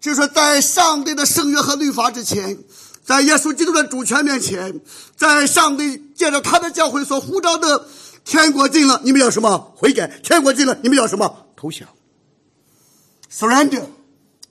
[0.00, 2.58] 就说在上帝的圣约和律法之前，
[3.04, 4.80] 在耶稣基督的主权面前，
[5.16, 7.86] 在上帝借着他的教会所呼召的
[8.28, 10.06] 天国近了，你们要什么悔改？
[10.22, 11.88] 天国近了，你们要什么投降
[13.32, 13.86] ？Surrender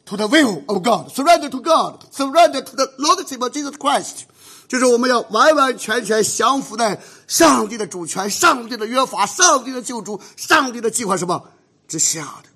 [0.03, 1.11] to the will of God.
[1.13, 2.03] Surrender to God.
[2.11, 4.21] Surrender to the Lordship of Jesus Christ.
[4.67, 11.51] 就是我们要完完全全降服在上帝的主权、上帝的约法、上帝的救主、上帝的计划什么
[11.87, 12.49] 之下的。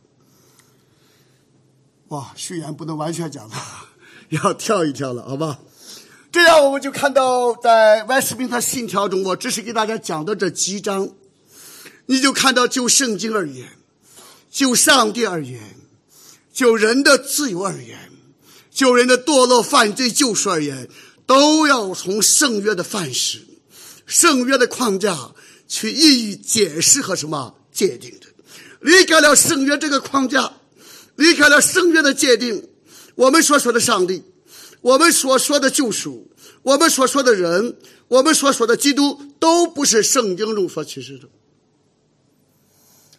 [2.08, 3.56] 哇，序言不能完全讲了，
[4.30, 5.60] 要跳一跳了，好吧？
[6.32, 11.10] 这样我们就看到，在威斯敏特信条中，我只是给大家讲的这几章，
[12.06, 13.68] 你就看到就圣经而言，
[14.50, 15.60] 就上帝而言，
[16.54, 18.10] 就人的自由而言，
[18.72, 20.88] 就人的堕落犯罪救赎而言，
[21.26, 23.46] 都要从圣约的范式、
[24.06, 25.32] 圣约的框架
[25.68, 28.28] 去予以解释和什么界定的。
[28.80, 30.54] 离开了圣约这个框架。
[31.18, 32.70] 离开了圣约的界定，
[33.16, 34.24] 我们所说的上帝，
[34.82, 36.30] 我们所说的救赎，
[36.64, 37.78] 我们所说的人，
[38.08, 41.30] 我们所说的基督，都不是圣经中所启示的。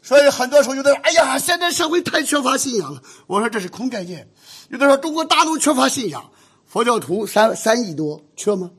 [0.02, 3.00] 所以很多时候，有的人哎呀，现在社会太缺乏信仰了。
[3.28, 4.28] 我说这是空概念。
[4.68, 6.32] 有的说中国大陆缺乏信仰，
[6.66, 8.72] 佛教徒三三亿多，缺吗？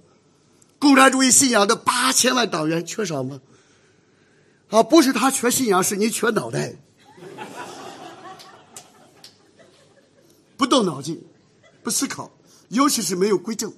[0.77, 3.39] 共产主义信仰的八千万党员缺少吗？
[4.67, 6.75] 啊，不是他缺信仰，是你缺脑袋。
[10.57, 11.23] 不动脑筋，
[11.81, 12.31] 不思考，
[12.73, 13.73] 尤其是没有归正。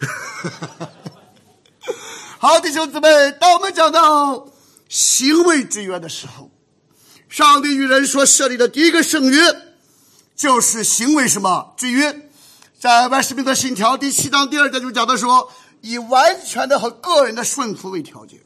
[2.38, 4.48] 好，弟兄姊妹，当我们讲到
[4.88, 6.50] 行为之约的时候，
[7.28, 9.38] 上帝与人所设立的第一个圣约，
[10.34, 12.30] 就是行为什么之约？
[12.78, 18.40] 在万世明的信条第七章第二节就讲到说，以完全的和个人的顺服为条件，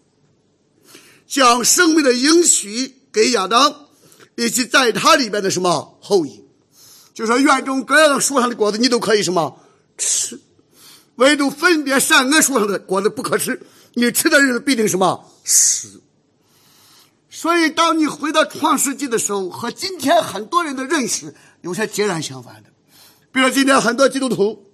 [1.28, 3.86] 将生命的应许给亚当，
[4.34, 6.43] 以及在他里边的什么后裔。
[7.14, 9.60] 就说园中各样树上的果子你都可以什么
[9.96, 10.40] 吃，
[11.14, 13.62] 唯独分别善恶树上的果子不可吃，
[13.94, 16.02] 你吃的日子必定什么死。
[17.30, 22.70] 所以，当你回到创世纪的时候，和今天很多人的认识有些截然相反的。
[23.32, 24.70] 比如今天很多基督徒，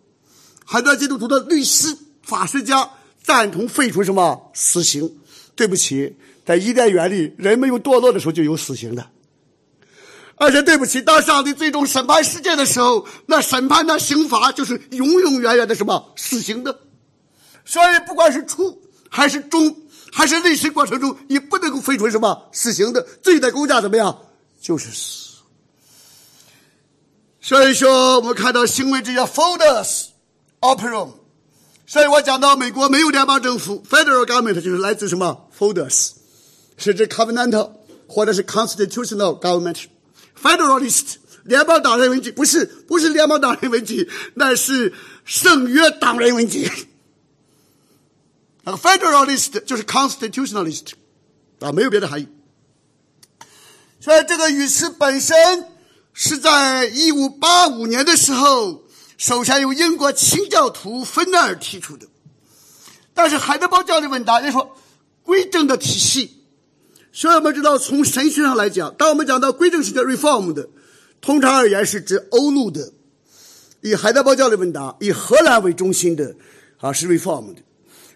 [0.64, 2.90] 很多基督徒的律师、法师家
[3.22, 5.18] 赞同废除什么死刑。
[5.54, 6.16] 对不起，
[6.46, 9.10] 在伊甸园里，人没有堕落的时候就有死刑的。
[10.42, 16.80] 而且对不起，当上帝最终审判世界的时候，那审判的刑罚就是永永远远的什么死刑的。
[17.66, 19.76] 所以，不管是初还是中
[20.10, 24.18] 还是历史过程中，你不能够废除什么死刑的罪的公价怎么样？
[24.62, 25.36] 就是死。
[27.42, 30.08] 所以说，我们看到行为之叫 f o l d e r s
[30.60, 31.08] o p e r a。
[31.86, 36.12] 所以我讲到美国没有联邦政府，federal government 就是来自什么 folders，
[36.78, 37.72] 是指 Covenant
[38.08, 39.84] 或者是 constitutional government。
[40.42, 44.92] Federalist 联邦党人文集不是不是联邦党人文集，那是
[45.24, 46.70] 圣约党人文集。
[48.62, 50.92] 那个 Federalist 就是 Constitutionalist
[51.60, 52.28] 啊，没有别的含义。
[54.00, 55.66] 所以这个语词本身
[56.12, 58.84] 是在一五八五年的时候，
[59.18, 62.06] 首先由英国清教徒芬纳尔提出的。
[63.12, 64.76] 但是海德堡教的问答人说，
[65.22, 66.39] 规正的体系。
[67.12, 70.68] 所以我们知道，从神学上来讲，当我们讲到规正性的 reform 的，
[71.20, 72.92] 通常而言是指欧陆的，
[73.80, 76.36] 以海德堡教的问答，以荷兰为中心的，
[76.78, 77.62] 啊是 reform 的，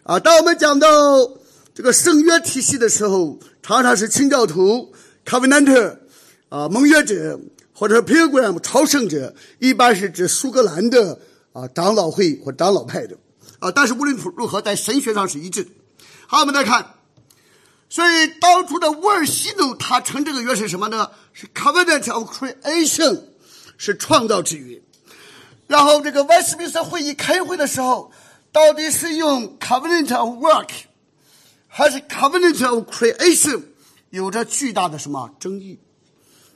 [0.04, 0.88] 啊，当我们讲到
[1.74, 4.92] 这个圣约体系的时候，常常是清教徒
[5.26, 5.96] covenant
[6.48, 7.40] 啊盟约者，
[7.72, 11.18] 或者是 pilgrim 朝圣者，一般是指苏格兰的
[11.52, 13.16] 啊长老会或长老派的，
[13.58, 15.70] 啊，但是无论如何，在神学上是一致的。
[16.28, 16.86] 好，我们再看。
[17.94, 21.12] 所以当初的沃尔西努他称这个约是什么呢？
[21.32, 23.20] 是 covenant of creation，
[23.78, 24.82] 是创造之约。
[25.68, 28.10] 然后这个威斯敏斯特会议开会的时候，
[28.50, 30.70] 到底是用 covenant of work
[31.68, 33.62] 还是 covenant of creation，
[34.10, 35.78] 有着巨大的什么争议？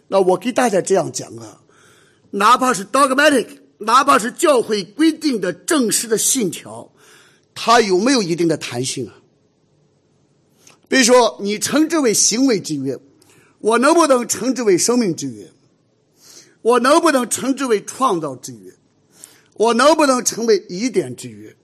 [0.08, 1.60] 那我给大家这样讲啊，
[2.32, 6.90] 哪怕是 dogmatic，哪怕是教会规定的正式的信条，
[7.54, 9.14] 它有没有一定的弹性啊？
[10.88, 12.98] 比如说，你称之为行为之约，
[13.60, 15.50] 我能不能称之为生命之约？
[16.62, 18.72] 我能不能称之为创造之约？
[19.54, 21.54] 我能不能成为疑点之约？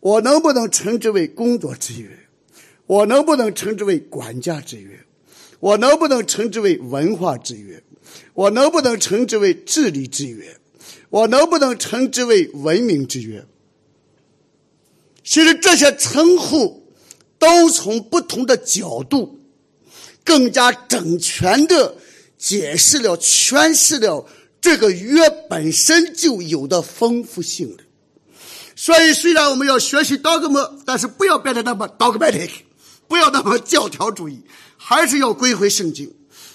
[0.00, 2.08] 我能不能称之为工作之约？
[2.86, 5.00] 我能不能称之为管家之约？
[5.60, 7.82] 我能不能称之为文化之约？
[8.34, 10.58] 我能不能称之为治理之约？
[11.10, 13.44] 我能不能称之为文明之约？
[15.22, 16.79] 其实这些称呼
[17.40, 19.40] 都从不同的角度，
[20.22, 21.96] 更加整全的
[22.38, 24.24] 解释了、诠释了
[24.60, 27.82] 这个约本身就有的丰富性的。
[28.76, 32.50] 所以，虽然我们要学习 dogma，但是不要变得那么 dogmatic，
[33.08, 34.42] 不要那么教条主义，
[34.76, 36.14] 还是要归回圣经，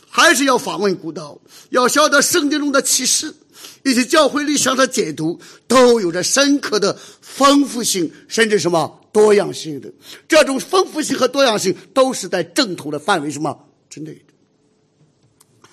[0.10, 1.40] 还是要访问古道，
[1.72, 3.36] 要晓得圣经中的启示。
[3.84, 9.90] 以及教会历史的解读都有着深刻的丰富性，甚至什么多样性的。
[10.28, 15.70] 这种丰富性和多样性都是在正统的范围什么之内的。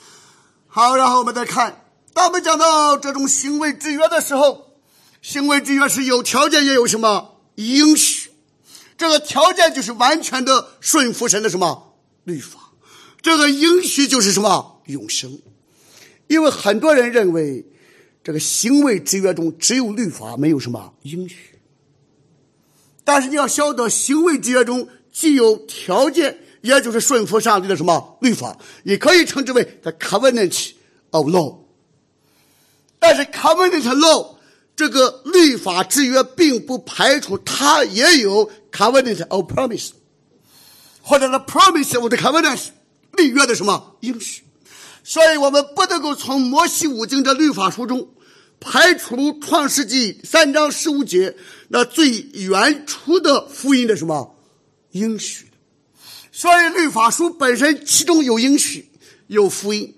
[0.68, 1.84] 好，然后我们再看，
[2.14, 4.78] 当我们讲到这种行为制约的时候，
[5.20, 8.30] 行为制约是有条件也有什么应许。
[8.96, 12.70] 这个条件就是完全的顺服神的什么律法，
[13.20, 15.40] 这个应许就是什么永生。
[16.28, 17.66] 因为很多人认为。
[18.24, 21.51] 这个行为制约中只有律法，没有什么应许。
[23.12, 30.70] 但是你要晓得，行为制约中既有条件，也就是顺服上帝的什么律法，也可以称之为 the covenant
[31.10, 31.58] of law。
[32.98, 34.36] 但是 covenant law
[34.74, 39.90] 这个律法制约，并不排除它也有 covenant of promise，
[41.02, 42.68] 或者是 promise of the covenant
[43.18, 44.42] 立约的什么应许。
[45.04, 48.08] 所以我们不能够从摩西五经的律法书中
[48.64, 51.36] 排除创世纪三章十五节
[51.68, 54.36] 那最原初的福音的什么？
[54.92, 55.50] 应许的。
[56.30, 58.88] 所以律法书本身其中有应许，
[59.26, 59.94] 有福音，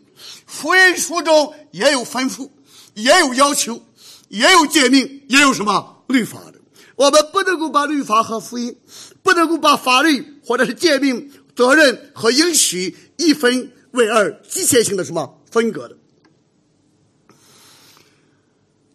[0.46, 2.48] 福音书中也有吩咐，
[2.94, 3.84] 也有要求，
[4.28, 6.02] 也有诫命，也有什么？
[6.08, 6.54] 律法的。
[6.96, 8.76] 我们不能够把律法和福音，
[9.22, 13.70] 不能够把法律或者是诫命、责任和应许一分。
[13.92, 15.40] 为二机械性的什么？
[15.52, 15.96] 分隔的，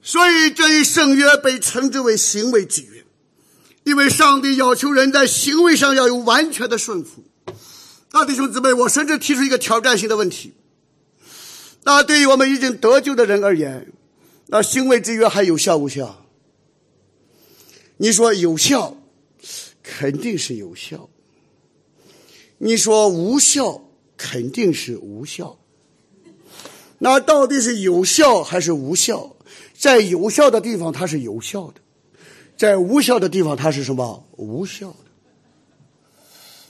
[0.09, 3.05] 所以这一圣约被称之为行为之约，
[3.83, 7.23] 因为上帝要求人在行为上要有完全的顺服。
[8.11, 10.55] 那弟兄姊妹，我甚至提出一个挑战性的问题：
[11.83, 13.91] 那对于我们已经得救的人而言，
[14.47, 16.25] 那行为之约还有效无效？
[17.97, 18.97] 你说有效，
[19.83, 21.07] 肯定是有效；
[22.57, 23.85] 你说无效。
[24.17, 25.57] 肯定是无效。
[26.97, 29.37] 那到底是有效还是无效？
[29.79, 31.75] 在有效的地方它是有效的，
[32.57, 34.27] 在无效的地方它是什么？
[34.31, 34.95] 无效的。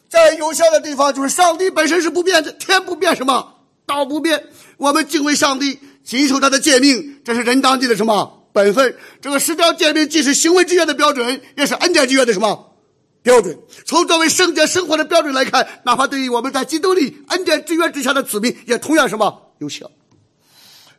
[0.07, 3.55] 在有效的地方，就是上帝本身是不变的，天不变，什么
[3.87, 4.43] 道不变。
[4.77, 8.95] 我们敬畏上帝，谨守他的诫命，这是人当地的什么本分？
[9.21, 12.75] 这个十条诫命既是行为之约的标准，也是恩典之约的什么？
[13.23, 19.89] 标准，从作为圣洁生活的标准来看，哪怕对于我们在基督里恩典之约之下的子民，也同样什么有效。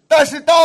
[0.07, 0.57] 但是，当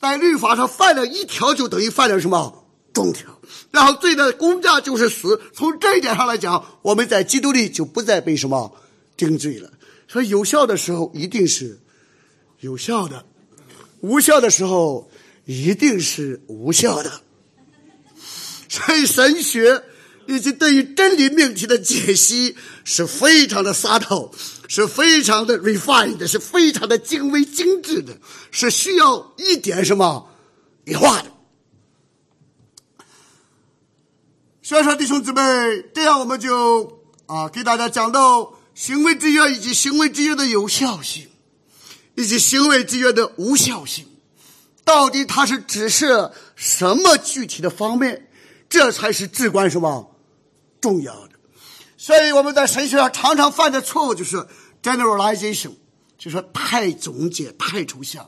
[0.00, 3.40] 在律法上犯了一条，就等于犯了什么重条，
[3.70, 5.40] 然后罪的公价就是死。
[5.52, 8.74] 从这一点上来讲，我们在基督里就不再被什么
[9.16, 9.70] 定罪了。
[10.08, 11.78] 所以，有效的时候一定是
[12.60, 13.24] 有效的，
[14.00, 15.10] 无效的时候
[15.44, 17.20] 一定是无效的。
[18.68, 19.84] 所以，神学。
[20.26, 24.32] 以及对于真理命题的解析是非常的洒脱，
[24.70, 28.16] 是非常的 refined，是非常的精微精致的，
[28.52, 30.30] 是需要一点什么
[30.84, 31.32] 一化的。
[34.62, 35.42] 所以说，弟兄姊妹，
[35.92, 41.26] 这样我们就啊，给大家讲到行为制约以及行为制约的有效性，
[42.14, 44.06] 以及行为制约的无效性，
[44.84, 48.28] 到底它是指示什么具体的方面？
[48.68, 50.14] 这才是至关什么？
[50.80, 51.29] 重要的，
[52.02, 54.42] 所以我们在神学上常常犯的错误就是
[54.82, 55.72] generalization，
[56.16, 58.26] 就说太总结、太抽象。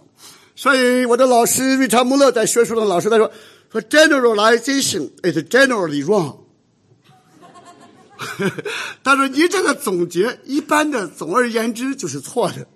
[0.54, 3.32] 所以我的老师瑞查穆勒在学术的老师他说
[3.70, 6.40] 说 generalization is generally wrong。
[9.02, 12.66] 他说你这个总结一般的，总而言之就是错的。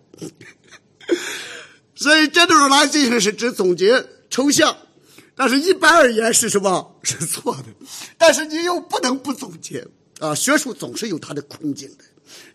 [1.95, 4.75] 所以 generalization 是指总结抽象。
[5.35, 6.99] 但是，一般而言是什么？
[7.03, 7.65] 是错的。
[8.17, 9.87] 但是你又不能不总结
[10.19, 10.35] 啊！
[10.35, 12.05] 学术总是有它的困境的，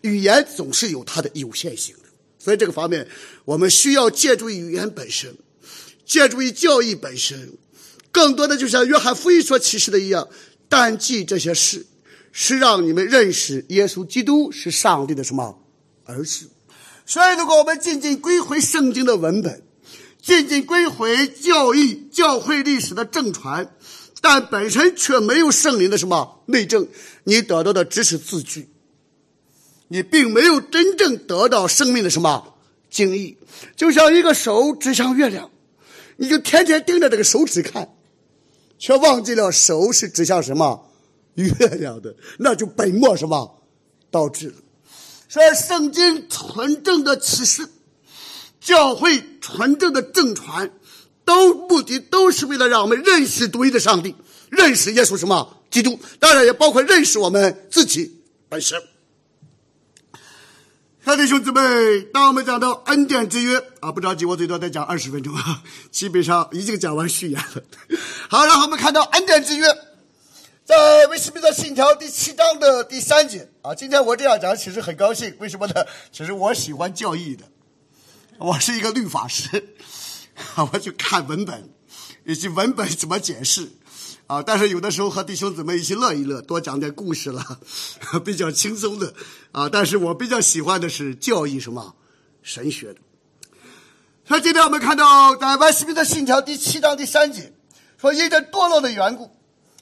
[0.02, 2.02] 语言总是有它的有限性的。
[2.38, 3.06] 所以，这个方面
[3.44, 5.34] 我们需要借助于语言本身，
[6.04, 7.52] 借助于教义本身，
[8.10, 10.28] 更多的就像约翰福音所启示的一样，
[10.68, 11.86] 但记这些事，
[12.32, 15.62] 是让你们认识耶稣基督是上帝的什么
[16.04, 16.48] 儿子。
[17.06, 19.62] 所以，如果我们仅仅归回圣经的文本。
[20.22, 23.74] 仅仅归回教义、教会历史的正传，
[24.22, 26.88] 但本身却没有圣灵的什么内证，
[27.24, 28.70] 你得到的只是字句，
[29.88, 32.54] 你并没有真正得到生命的什么
[32.88, 33.36] 经意。
[33.76, 35.50] 就像一个手指向月亮，
[36.16, 37.88] 你就天天盯着这个手指看，
[38.78, 40.88] 却忘记了手是指向什么
[41.34, 41.50] 月
[41.80, 43.62] 亮的，那就本末什么
[44.08, 44.54] 倒置了。
[45.28, 47.68] 所以，圣经纯正的启示，
[48.60, 50.70] 教会纯正的正传，
[51.32, 54.14] 都目的都是为了让我们认识独一的上帝，
[54.50, 58.20] 认识耶稣什么基督，当然也包括认识我们自己
[58.50, 58.78] 本身。
[61.02, 67.62] 好弟兄姊妹，当我们讲到恩典之约啊，不着急，我最多再讲二十分钟啊，基本上已经讲完序言了。
[68.28, 69.66] 好，然后我们看到恩典之约，
[70.66, 73.74] 在威斯敏特信条第七章的第三节啊。
[73.74, 75.74] 今天我这样讲，其实很高兴，为什么呢？
[76.12, 77.44] 其实我喜欢教义的，
[78.38, 79.74] 我是一个律法师，
[80.72, 81.70] 我去看文本，
[82.24, 83.70] 以及文本怎么解释。
[84.28, 87.60] 啊，但是有的时候和弟兄姊妹一起乐一乐，多讲点故事了，
[88.24, 89.12] 比较轻松的
[89.50, 89.68] 啊。
[89.68, 91.94] 但是我比较喜欢的是教义什么
[92.42, 93.00] 神学的。
[94.26, 97.52] 所以今天我们看到在万斯密的信条第七章第三节，
[98.00, 99.30] 说因着堕落的缘故，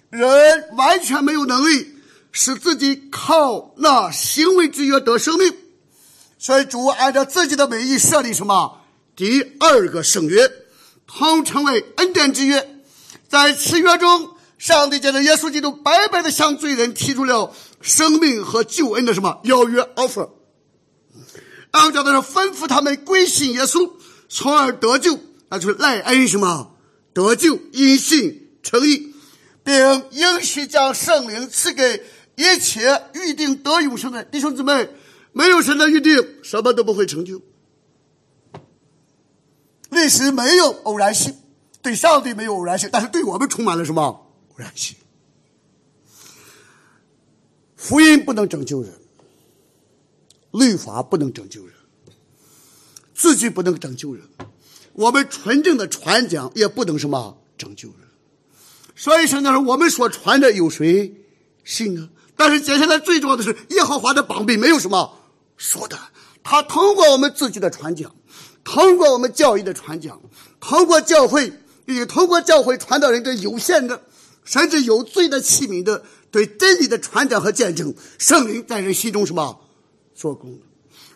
[0.09, 1.95] 人完全没有能力
[2.33, 5.55] 使自己靠那行为之约得生命，
[6.39, 8.80] 所以主按照自己的美意设立什么
[9.17, 10.51] 第二个圣约，
[11.07, 12.83] 统称为恩典之约。
[13.29, 20.31] 在此约中，上帝借着耶稣基督白白的向罪人提出了生命和救恩的什么邀约 offer，
[21.71, 23.93] 按照的是吩咐他们归信耶稣，
[24.29, 26.77] 从而得救，那就是赖恩什么
[27.13, 29.15] 得救，因信称义，
[29.63, 32.03] 并应许将圣灵赐给
[32.37, 34.89] 一切预定得永生的弟兄姊妹。
[35.33, 37.41] 没有神的预定，什么都不会成就。
[39.91, 41.37] 历史没有偶然性。
[41.83, 44.97] 对上帝没有偶然性，但是对我们充满了什么偶然性？
[47.75, 48.93] 福音不能拯救人，
[50.51, 51.75] 律法不能拯救人，
[53.15, 54.23] 字句不能拯救人，
[54.93, 58.01] 我们纯正的传讲也不能什么拯救人。
[58.95, 61.15] 所以说呢，我们所传的有谁
[61.65, 62.11] 信呢？
[62.37, 65.19] 但是接下来最重要的是，耶和华的膀臂没有什么
[65.57, 65.99] 说的，
[66.43, 68.15] 他通过我们自己的传讲，
[68.73, 70.21] 通过我们教义的传讲，
[70.61, 71.53] 通过教会。
[71.87, 74.01] 以通过教会传道人的有限的，
[74.45, 79.61] 甚至有罪的器皿的对真理的传讲和见证，圣灵在人心中什么
[80.15, 80.57] 做工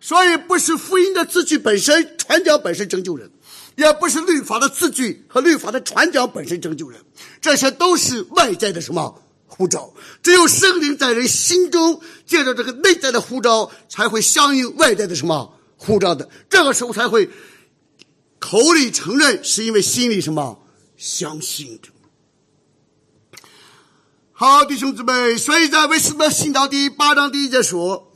[0.00, 3.30] 所以不是福音的字句本身传讲本身拯救人，
[3.76, 6.98] 也不是律法的字句和律法的传讲本身拯救人，
[7.40, 9.94] 这些都是外在的什么呼召。
[10.24, 16.28] 只有圣灵在人心中借着这个内在的呼召，才会相应外在的什么呼召的。
[16.48, 17.30] 这个时候才会
[18.38, 20.60] 口里承认，是因为心里什么。
[20.96, 21.90] 相信着，
[24.32, 28.12] 好弟兄姊妹，所以在为什么信道第八章第一节说，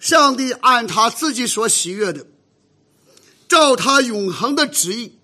[0.00, 2.26] 上帝按他自己所喜悦的，
[3.46, 5.18] 照他永恒的旨意，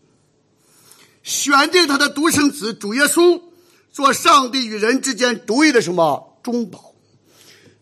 [1.22, 3.42] 选定他的独生子主耶稣，
[3.90, 6.94] 做上帝与人之间独一的什么中保。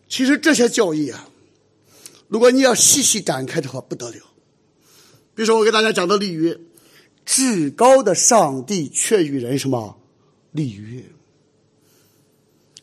[0.07, 1.26] 其实这些教义啊，
[2.27, 4.17] 如果你要细细展开的话，不得了。
[5.35, 6.59] 比如说，我给大家讲的立约。
[7.29, 9.99] 至高的上帝却与人什么
[10.53, 11.03] 立约？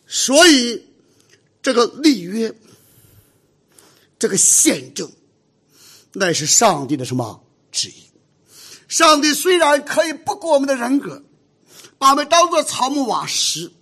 [0.06, 0.84] 所以
[1.62, 2.54] 这个立约，
[4.18, 5.10] 这个宪政，
[6.12, 7.42] 乃是上帝的什么
[7.72, 8.10] 旨意？
[8.86, 11.24] 上帝虽然可以不顾我们的人格，
[11.96, 13.72] 把我们当做草木瓦石，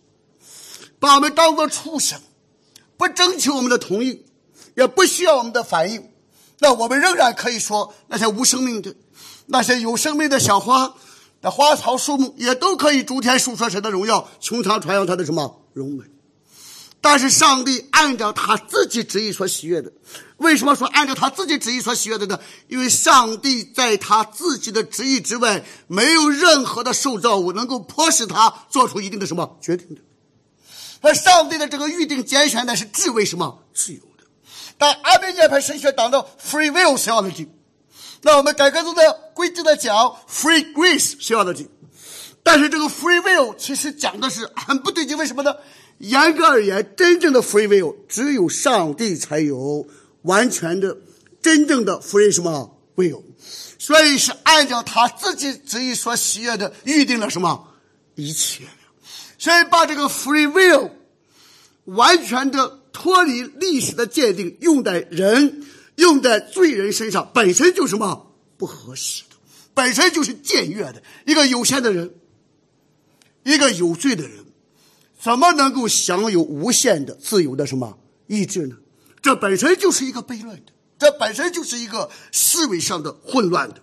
[1.00, 2.20] 把我们当做畜生，
[2.96, 4.24] 不征求我们的同意，
[4.74, 6.10] 也不需要我们的反应，
[6.58, 8.94] 那我们仍然可以说那些无生命的。
[9.46, 10.94] 那些有生命的小花、
[11.40, 16.04] 那花草树木，也都可以逐天述说神的荣耀，穹苍传扬他的什么荣美。
[17.00, 19.92] 但是上帝按照他自己旨意所喜悦的，
[20.36, 22.38] 为什么说按照他自己旨意所喜悦的呢？
[22.68, 30.00] 因为上帝在他自己的旨意之外，没有任何的受造物能够迫使他做出一定的什么决定的。
[31.00, 34.00] 而上帝的这个预定拣选呢，是至为什么自由。
[34.78, 37.48] 但阿贝涅派神学讲到 free will theology。
[38.22, 41.68] 那我们改革中的规定的讲 free grace 需要的紧，
[42.42, 45.56] 但是这个 free will 其实讲的是很不对劲，为什么呢？
[45.98, 49.86] 严格而言，真正的 free will 只有上帝才有
[50.22, 50.96] 完全的、
[51.40, 53.22] 真正的 free 什么 will，
[53.78, 57.68] 所以是按照他自己旨意所喜悦的预定了什么
[58.14, 58.64] 一切，
[59.38, 60.90] 所以把这个 free will
[61.84, 65.64] 完全的脱离历史的鉴定用在人。
[65.96, 69.36] 用在罪人身上本身就是什么不合适的，
[69.74, 71.02] 本身就是僭越的。
[71.26, 72.14] 一个有限的人，
[73.44, 74.46] 一个有罪的人，
[75.20, 78.78] 怎么能够享有无限的自由的什么意志呢？
[79.20, 83.82] 这本身就是一个悖论的，这本身就是一个思维上的混乱的。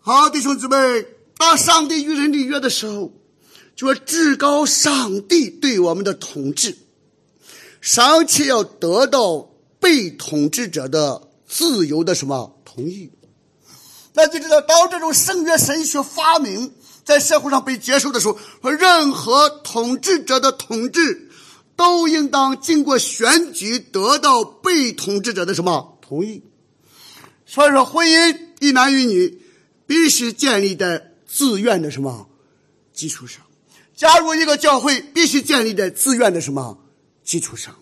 [0.00, 1.06] 好，弟兄姊妹，
[1.38, 3.14] 当上帝与人立约的时候，
[3.80, 6.76] 说至高上帝对我们的统治，
[7.80, 13.10] 尚且要得到被统治者的自由的什么同意。
[14.12, 16.74] 那就知道，当这种圣约神学发明
[17.04, 18.38] 在社会上被接受的时候，
[18.68, 21.30] 任何统治者的统治
[21.74, 26.42] 都应当经过选举，得到被统治者的什么同意。
[27.46, 29.40] 所以说，婚姻一男一女
[29.86, 32.28] 必须建立在自愿的什么
[32.92, 33.40] 基础上；
[34.00, 36.78] 加入一个教会必须建立在自愿的什么
[37.22, 37.74] 基础上；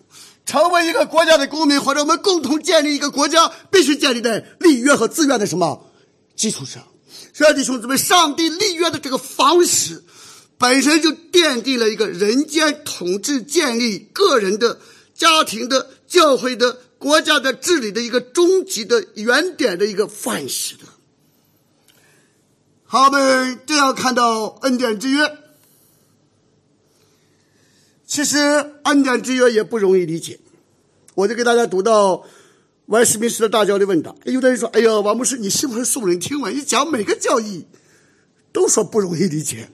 [0.45, 5.89] 成为一个国家的公民或者我们共同建立一个国家，必须建立在立约和自愿的什么。
[6.35, 6.83] 基础上，
[7.33, 10.03] 所以弟兄姊妹，上帝立约的这个方式，
[10.57, 14.77] 本身就奠定了一个人间统治、建立个人的、
[15.15, 20.83] 家庭的、教会的、国家的治理的一个终极的原点的一个范式的。
[22.83, 25.37] 好，我们这样看到恩典之约，
[28.09, 28.37] 其实
[28.85, 30.39] 恩典之约也不容易理解，
[31.13, 32.25] 我就给大家读到。
[32.87, 36.57] 外斯密斯的大教的问答，有的人说：“哎呀，王牧师，你是不是耸人听闻？
[36.57, 37.67] 你讲每个教义，
[38.51, 39.69] 都说不容易理解，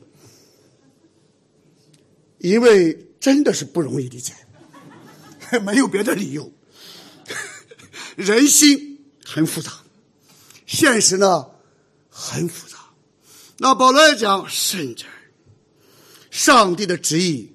[2.40, 4.34] 因为真的是不容易理解，
[5.64, 6.52] 没有别的理由。
[8.18, 9.72] 人心很复杂，
[10.66, 11.46] 现实呢
[12.10, 12.80] 很复杂。
[13.60, 15.06] 那保罗来讲，甚至
[16.30, 17.55] 上帝的旨意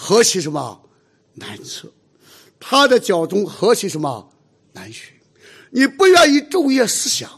[0.00, 0.88] 何其什么
[1.34, 1.92] 难测，
[2.60, 4.30] 他的脚中何其什么。”
[4.72, 5.14] 难学，
[5.70, 7.28] 你不愿意昼夜思想，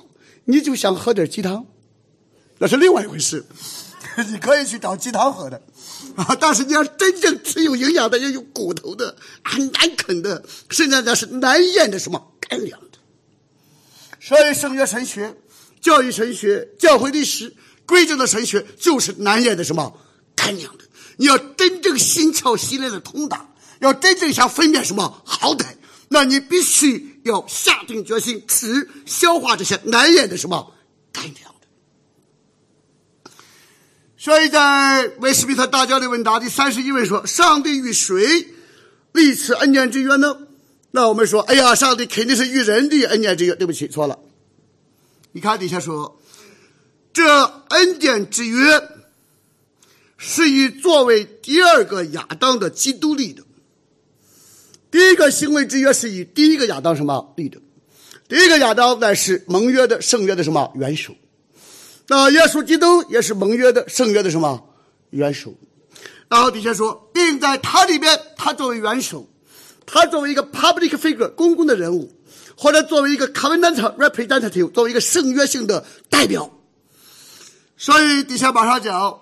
[0.44, 1.64] 你就想喝点鸡汤，
[2.58, 3.46] 那是另外一回事。
[4.28, 5.62] 你可以去找鸡汤喝的
[6.16, 12.98] 啊， 但是你要真正吃有营养的、要有骨头的、很难啃的，甚至那是难咽的什么干粮的。
[14.20, 15.34] 所以，圣约神学、
[15.80, 17.54] 教育神学、教会历史、
[17.86, 19.98] 规正的神学，就是难咽的什么
[20.34, 20.84] 干粮的。
[21.20, 23.46] 你要真正心窍细练的通达，
[23.80, 25.66] 要真正想分辨什么好歹。
[26.08, 30.72] 那你必须要下定决心吃消化这些难咽的什么
[31.12, 33.30] 干粮的。
[34.16, 38.48] 所以在威斯比特大教的问答第三十一问说：“上帝与谁
[39.12, 40.38] 立此恩典之约呢？”
[40.92, 44.18] 那我们说：“哎呀，上帝肯定是与人的恩典之约。”对不起，错了。
[45.32, 46.18] 你看底下说
[47.12, 48.82] ：“这恩典之约
[50.22, 53.42] 是以作为第二个亚当的基督立的。”
[54.92, 57.58] 第一个行为之约是以第一个亚当什么立的？
[58.28, 61.14] 第一个亚当乃是盟约的圣约的什么元首？
[62.08, 64.68] 那耶稣基督也是盟约的圣约的什么
[65.10, 65.54] 元首？
[66.28, 69.28] 然后底下说，并在他里边，他作为元首，
[69.86, 72.12] 他作为一个 public figure 公共的人物，
[72.56, 76.52] 或者作为一个 covenant representative 作为一个圣约性的代表。
[77.76, 79.20] 所以底下马上讲，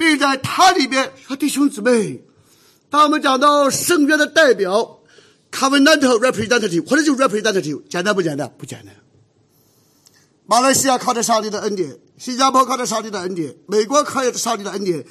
[0.00, 2.22] 并在他里边，弟兄姊妹，
[2.88, 4.96] 当我们讲到圣约的代表。
[5.52, 8.48] （covenant representative 或者就 representative，简单不简单？
[8.56, 8.94] 不简单。
[10.46, 15.04] 马来西亚靠着上帝的恩典，新加坡靠着上帝的恩典，美国靠着上帝的恩典。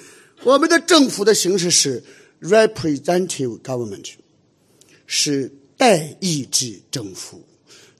[0.43, 2.01] 我们的政府的形式是
[2.41, 4.11] representative government，
[5.05, 7.45] 是代议制政府，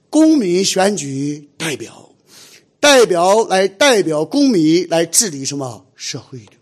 [0.08, 2.14] 公民选举代表，
[2.80, 6.52] 代表来代表公民来治理什么社会的。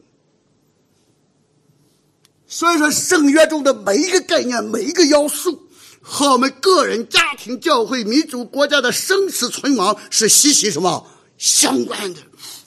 [2.49, 5.69] 所以说，圣约中的每一个概念，每一个要素。
[6.01, 11.07] 和我们个人、家庭、教会、民族、国家的生死存亡是息息什么
[11.37, 12.21] 相关的？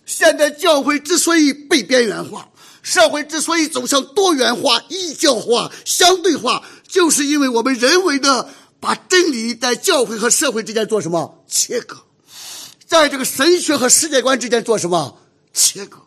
[0.06, 2.50] 现在教会之所以被边缘化，
[2.84, 8.50] 社会之所以走向多元化、异教化、相对化，就是因为我们人为的
[8.80, 11.98] 把真理在教会和社会之间做什么切割，
[12.86, 15.18] 在这个神学和世界观之间做什么
[15.52, 15.98] 切割？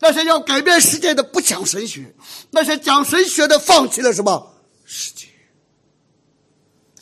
[0.00, 2.14] 那些要改变世界的不讲神学，
[2.50, 4.54] 那些讲神学的放弃了什么
[4.84, 5.26] 世界？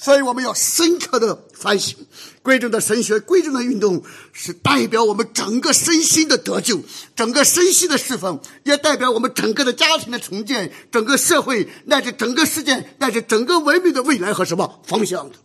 [0.01, 1.97] 所以我们要深刻的反省，
[2.43, 4.03] 贵正的神学、贵正的运动
[4.33, 6.81] 是代表我们整个身心的得救，
[7.16, 15.37] 整个身心的释放，也代表我们整个的家庭的重建，整个社会乃至整个世界乃至整个文明的未来和什么方向的。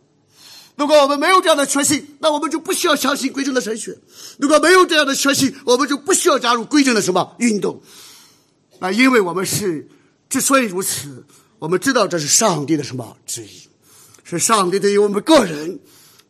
[0.75, 3.93] 如果我们没有这样的确信，那我们就不需要相信贵正的神学；
[4.39, 7.81] 如果没有这样的确信，我们就不需要加入贵正的什么运动。
[8.79, 9.87] 那因为我们是
[10.29, 11.23] 之所以如此，
[11.59, 13.67] 我们知道这是上帝的什么旨意。
[14.23, 15.79] 是上帝对于我们个人，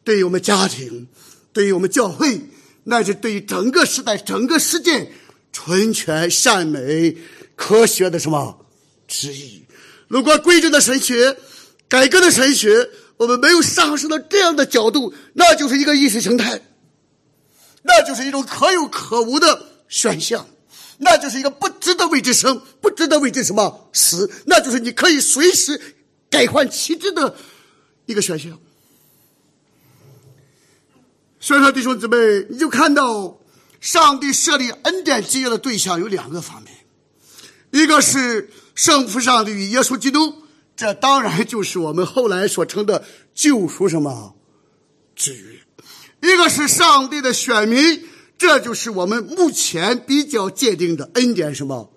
[0.03, 1.07] 对于我们家庭，
[1.53, 2.41] 对于我们教会，
[2.85, 5.11] 乃至对于整个时代、整个世界，
[5.53, 7.15] 纯全善美、
[7.55, 8.65] 科学的什么
[9.07, 9.63] 旨意？
[10.09, 11.37] 如果规正的神学、
[11.87, 16.61] 改革的神学，我们没有上升到这样的角度，那就是一个意识形态。
[17.83, 20.47] 那就是一种可有可无的选项，
[20.99, 25.97] 那就是一个不值得为之生，不值得为之什么死，那就是你可以随时
[26.29, 27.35] 改换旗帜的
[28.05, 28.57] 一个选项。
[31.41, 33.37] 所以说，弟兄姊妹，你就看到
[33.81, 36.73] 上帝设立恩典基业的对象有两个方面，
[37.71, 40.42] 一个是圣父上帝与耶稣基督，
[40.75, 44.35] 这当然就是我们后来所称的救赎什么？
[45.15, 45.59] 之约；
[46.21, 48.03] 一个是上帝的选民，
[48.37, 51.93] 这就是我们目前比较界定的恩典什么？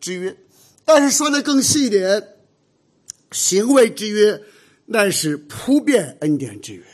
[0.00, 0.36] 之约。
[0.84, 2.34] 但是说的更细一点，
[3.30, 4.42] 行为之约
[4.86, 6.84] 那是普遍恩典之约。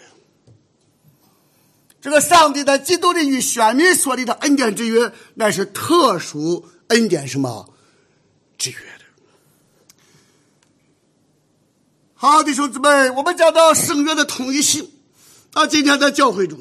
[2.01, 7.73] 这个上帝在基督里与选民所立的恩典之约，那是特殊恩典什么？
[8.59, 9.05] 之约的。
[12.27, 14.89] 好，弟兄姊妹，我们讲到圣约的统一性。
[15.53, 16.59] 啊，今天在教会中，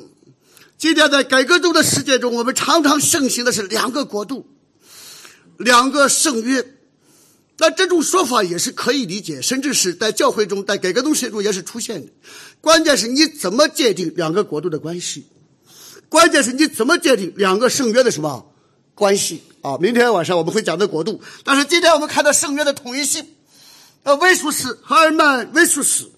[0.78, 4.46] 今天在改革中的世界中，我们常常盛行的是两个国度，
[5.56, 6.66] 两个圣约。
[7.60, 12.12] 那这种说法也是可以理解，甚至是在教会中，在改革中世界中也是出现的。
[12.60, 15.28] 关键是你怎么界定两个国度的关系？
[16.10, 18.52] 关键是你怎么界定两个圣约的什么
[18.94, 19.78] 关系啊？
[19.78, 23.26] 明天晚上我们会讲到国度，但是今天我们看到圣约的统一性。
[24.04, 26.12] 呃，威苏斯赫尔曼威苏斯，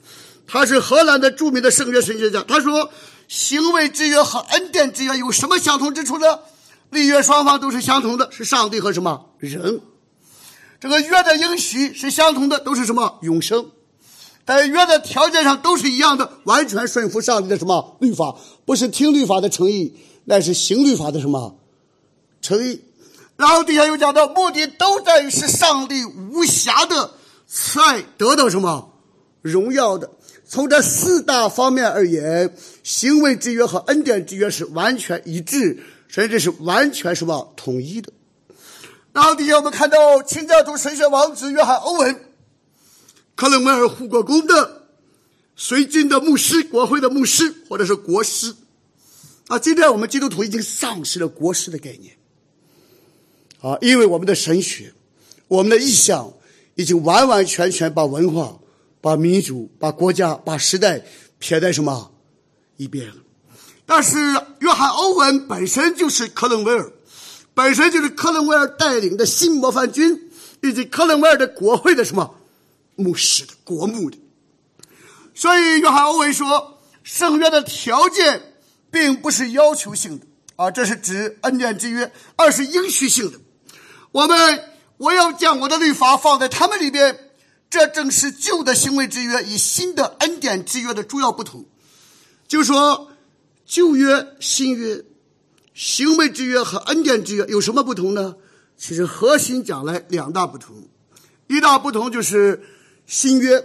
[0.47, 2.43] 他是荷兰的著名的圣约神学家。
[2.47, 2.89] 他说，
[3.27, 6.39] 行为之约和恩典之约有什么相同之处呢？
[6.89, 9.81] 立约双方都是相同的，是上帝和什么人？
[10.79, 13.71] 这个约的应许是相同的，都是什么永生？
[14.45, 18.35] 在约的条件上都是一样的，完全顺服上帝的什么律法？
[18.65, 19.95] 不是听律法的诚意，
[20.25, 21.57] 那是行律法的什么
[22.41, 22.81] 诚意？
[23.37, 27.11] 然后底下又讲到，目的都在于使上帝无瑕的
[27.57, 28.99] 慈爱得到什么
[29.41, 30.11] 荣耀的。
[30.45, 32.53] 从这四大方面而言，
[32.83, 38.11] 行为之约和恩典之约是完全一致，甚至是完全什么统一的。
[39.13, 42.25] 然后底下我们看到清教徒神学王子约翰·欧文。
[43.35, 44.87] 克伦威尔护国公的
[45.55, 48.53] 随军的牧师，国会的牧师，或者是国师
[49.47, 49.57] 啊。
[49.57, 52.17] 今天我们基督徒已经丧失了国师的概念
[53.61, 54.93] 啊，因为我们的神学、
[55.47, 56.33] 我们的意向
[56.75, 58.59] 已经完完全全把文化、
[59.01, 61.03] 把民族、把国家、把时代
[61.39, 62.11] 撇在什么
[62.77, 63.15] 一边了。
[63.85, 64.17] 但是
[64.59, 66.91] 约翰·欧文本身就是克伦威尔，
[67.53, 70.29] 本身就是克伦威尔带领的新模范军，
[70.61, 72.35] 以及克伦威尔的国会的什么？
[72.97, 74.17] 牧师的国牧的，
[75.33, 78.41] 所以约翰·欧文说，圣约的条件
[78.89, 80.25] 并不是要求性的
[80.55, 83.37] 啊，这是指恩典之约，而是应许性的。
[84.13, 84.63] 我们
[84.97, 87.31] 我要将我的律法放在他们里边，
[87.69, 91.65] 这正是旧的行为之约与新的恩典之约的主要不同。
[92.47, 93.09] 就说
[93.65, 95.03] 旧约、新约、
[95.73, 98.35] 行为之约和恩典之约有什么不同呢？
[98.77, 100.75] 其实核心讲来两大不同，
[101.47, 102.63] 一大不同就是。
[103.07, 103.63] 新约，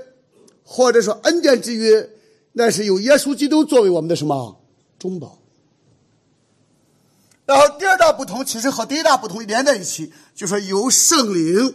[0.62, 2.10] 或者说恩典之约，
[2.52, 4.60] 那是有耶稣基督作为我们的什么
[4.98, 5.39] 中保。
[7.50, 11.74] 然后第二大不同，其实和第一大不同连在一起，就说由圣灵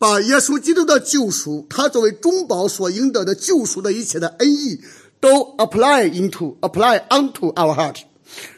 [0.00, 4.80] 把耶稣基督的救赎，他作为中保所赢得的救赎的一切的恩义，
[5.20, 7.98] 都 apply into apply onto our heart，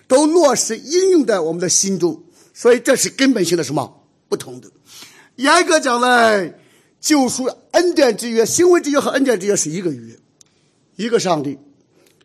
[0.09, 2.25] 都落实应用在我们的心中。
[2.55, 4.71] 所以这是根本性的什么不同的？
[5.37, 6.59] 严格讲来。
[6.99, 10.17] 救赎恩典之约、行为之约和恩典之约是一个约，
[10.95, 11.59] 一个上帝，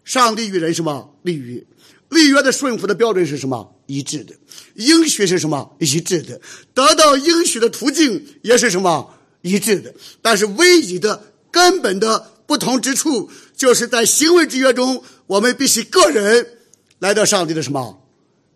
[0.03, 1.65] 上帝与人什么立约？
[2.09, 3.73] 立约的顺服的标准是什么？
[3.88, 4.35] 一致的，
[4.76, 5.76] 应许是什么？
[5.80, 6.39] 一致的，
[6.73, 9.15] 得到应许的途径也是什么？
[9.41, 9.93] 一致的。
[10.22, 16.59] 但是唯一的根本的不同之处，就是在行为之约中，我们必须个人
[16.99, 18.03] 来到上帝的什么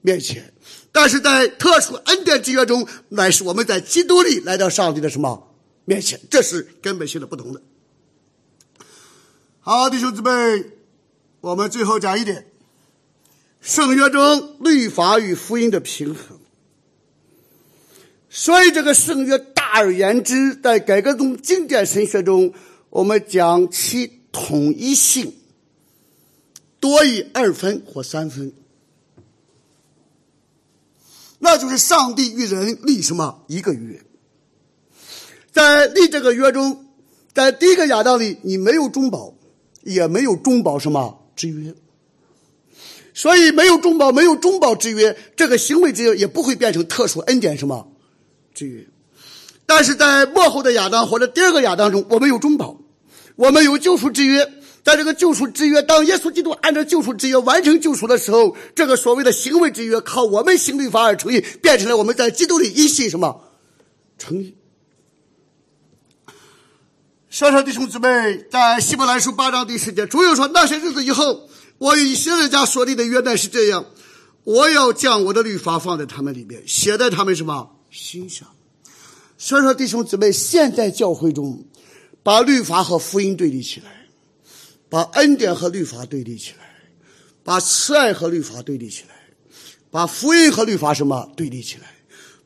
[0.02, 0.44] 面前；
[0.92, 5.56] 但是在特殊恩典之约中，乃是我们在基督里来到上帝的什么？
[5.86, 7.62] 面前，这是根本性的不同的。
[9.62, 10.30] 好，弟兄姊妹，
[11.40, 12.51] 我们最后讲一点：
[13.62, 16.40] 圣约中律法与福音的平衡。
[18.30, 22.54] 所以，这个圣约大而言之，在改革中经典神学中，
[22.90, 25.34] 我们讲其统一性
[26.80, 28.54] 多于二分或三分，
[31.40, 34.02] 那就是上帝与人立什么一个约。
[35.52, 36.86] 在立这个约中，
[37.34, 39.36] 在第一个亚当里，你没有中保，
[39.84, 41.76] 也没有中保什么之约，
[43.14, 47.92] 所以没有中保，没有中保之约，这个行为之约也不会变成特殊恩典什么
[48.54, 48.86] 之约。
[49.66, 52.78] 但是在末后的亚当或者第二个亚当中，我们有中保，
[53.36, 54.46] 我们有救赎之约，
[54.84, 63.44] 在这个救赎之约，当耶稣基督按照救赎之约完成救赎的时候，这个所谓的行为之约，靠我们行律法而成立，变成了我们在基督里一信什么
[64.18, 64.58] 成立。
[67.30, 71.48] 小小弟兄姊妹，在希伯来书八章第十节，主又说：那些日子以后，
[71.82, 73.84] 我与以色列家所立的约旦是这样，
[74.44, 78.48] 我要将我的律法放在他们里面，写在他们什么心上。
[79.36, 81.66] 所以说弟兄姊妹，现在教会中，
[82.22, 84.08] 把律法和福音对立起来。
[84.90, 86.76] 把恩典和律法对立起来，
[87.44, 89.16] 把慈爱和律法对立起来，
[89.90, 91.96] 把福音和律法什么对立起来，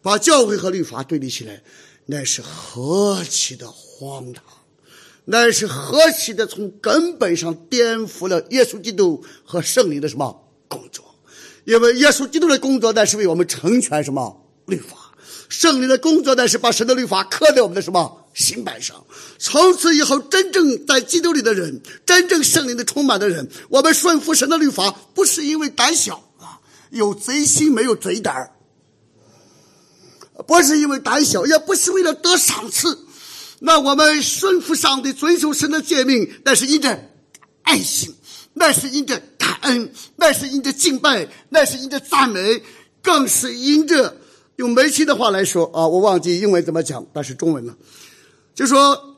[0.01, 1.63] 把教会和律法对立起来，
[2.05, 4.43] 那是何其的荒唐！
[5.25, 11.03] 那是何其的从根本上颠覆了耶稣基督和圣灵的什么工作？
[11.65, 14.97] 因为耶稣基督的工作，那是为我们成全什么律法。
[15.49, 19.03] 圣灵的工作呢，是把神的律法刻在我们的什么心板上。
[19.39, 28.51] 从此以后，真正在基督里的人，真正圣灵的充满的人，我们顺服神的律法，不是因为胆小啊，有贼心没有贼胆；
[30.47, 33.04] 不是因为胆小，也不是为了得赏赐。
[33.65, 37.09] 那我们顺服上帝，遵守神的诫命，那是因着
[37.63, 38.13] 爱心，
[38.53, 42.61] 那是因着感恩，那是因着敬拜，那是因着赞美，
[43.01, 44.17] 更是因着。
[44.57, 47.75] 用梅西的话来说啊，我忘记英文怎么讲，但是中文了，
[48.53, 49.17] 就说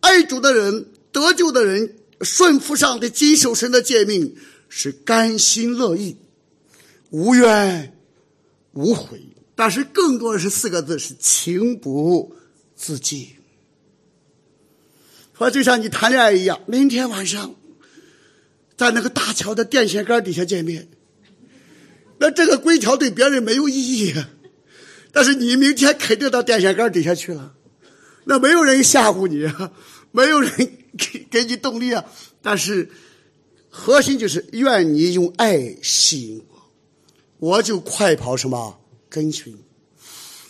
[0.00, 4.34] 爱主的人、得救的人，顺服上的谨守神的诫命，
[4.70, 6.16] 是甘心乐意、
[7.10, 7.94] 无怨
[8.72, 9.22] 无悔。
[9.54, 12.34] 但是更多的是四个字，是情不
[12.74, 13.28] 自禁。
[15.42, 17.54] 说就像你谈恋爱一样，明天晚上
[18.76, 20.88] 在那个大桥的电线杆底下见面。
[22.18, 24.14] 那这个规条对别人没有意义，
[25.12, 27.54] 但是你明天肯定到电线杆底下去了，
[28.24, 29.50] 那没有人吓唬你，
[30.12, 30.50] 没有人
[30.96, 32.04] 给给你动力啊。
[32.40, 32.90] 但是
[33.68, 36.44] 核心就是愿你用爱吸引
[37.38, 38.78] 我，我就快跑什么
[39.08, 39.58] 跟随你。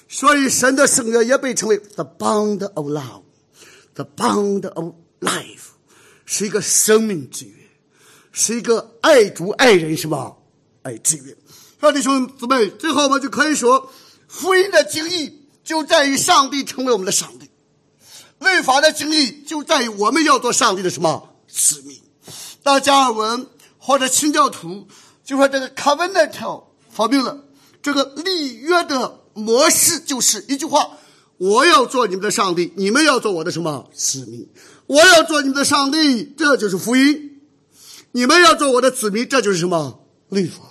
[0.09, 3.23] 所以神的圣约也被称为 the bond of Love
[3.95, 5.73] The bond of life，
[6.25, 7.53] 是一个生命之约，
[8.33, 10.37] 是一个爱主爱人是吧
[10.83, 11.37] 爱之约。
[11.93, 13.93] 弟兄姊妹，最后我们就可以说，
[14.29, 17.47] 福音的经义就在于上帝成为我们的上帝；
[18.39, 22.01] 律法的经义就在于我们要做上帝的什么子民。
[22.63, 23.49] 到加尔文
[23.79, 24.87] 或者清教徒
[25.25, 27.45] 就说，这个 covenant 发明了
[27.83, 30.97] 这个立约的模式，就是一句话：
[31.43, 34.47] 我要做你们的上帝，你们要做我的什么子民？
[34.87, 37.41] 我要做你们的上帝，这就是福音；
[38.13, 40.63] 你们要做我的子民，这就是什么律法？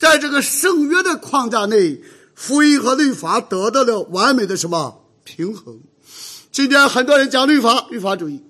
[0.00, 2.02] 在这个圣约的框架内，
[2.34, 5.78] 福音和律法得到了完美的什么平衡？
[6.50, 8.40] 今天很多人讲律法，律法主义；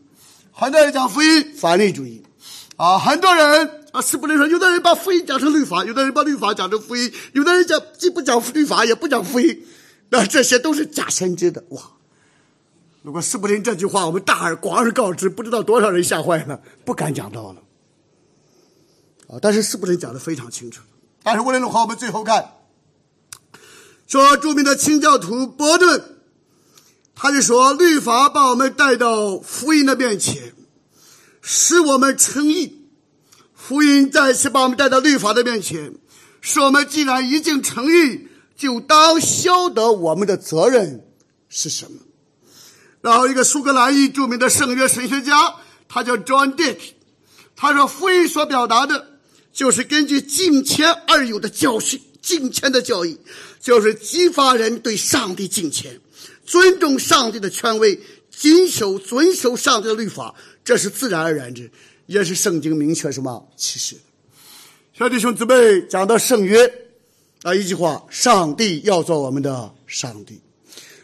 [0.52, 2.22] 很多人讲福音，法律主义。
[2.76, 9.62] 啊，很多人啊，是不能说，有的人把福音讲成律法，有的人把律法讲成福音，有的人讲既不讲律法，也不讲福音。
[10.10, 11.82] 那这些都是假先知的哇！
[13.02, 17.62] 如果斯普林这句话，我们大而广而告之，不知道多少人吓坏了，不敢讲道了。
[19.28, 20.82] 啊，但是斯普林讲的非常清楚。
[21.22, 22.56] 但是无论如何，我们最后看，
[24.06, 26.18] 说著名的清教徒伯顿，
[27.14, 30.52] 他就说：律法把我们带到福音的面前，
[31.40, 32.88] 使我们称义；
[33.54, 35.94] 福音再次把我们带到律法的面前，
[36.40, 38.28] 使我们既然已经称义，
[38.60, 41.02] 就当晓得我们的责任
[41.48, 41.98] 是什么。
[43.00, 45.54] 然后，一个苏格兰裔著名的圣约神学家，
[45.88, 46.76] 他叫 John Dick，
[47.56, 49.06] 他说：福音所表达的。
[49.50, 53.18] 就是根据敬虔而有的教训，敬虔的教义，
[53.60, 55.98] 就是激发人对上帝敬虔，
[56.44, 57.98] 尊重上帝的权威，
[58.30, 61.70] 谨守遵守上帝的律法，这是自然而然之，
[62.06, 63.96] 也是圣经明确什么启示。
[64.92, 66.89] 小弟兄姊妹讲到圣约
[67.42, 70.40] 啊，一句话：上帝要做我们的上帝，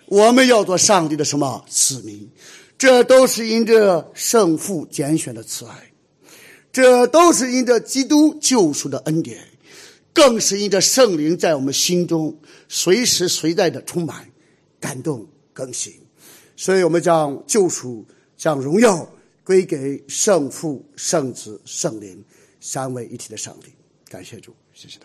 [0.07, 2.31] 我们要做上帝的什么子民？
[2.77, 5.93] 这都是因着圣父拣选的慈爱。
[6.71, 9.43] 这都是因着基督救赎的恩典，
[10.13, 12.39] 更是因着圣灵在我们心中
[12.69, 14.29] 随时随在的充满、
[14.79, 15.95] 感动、更新。
[16.55, 18.05] 所以，我们将救赎、
[18.37, 19.11] 将荣耀
[19.43, 22.23] 归给圣父、圣子、圣灵
[22.61, 23.73] 三位一体的上帝。
[24.11, 25.05] 感谢主，谢谢他。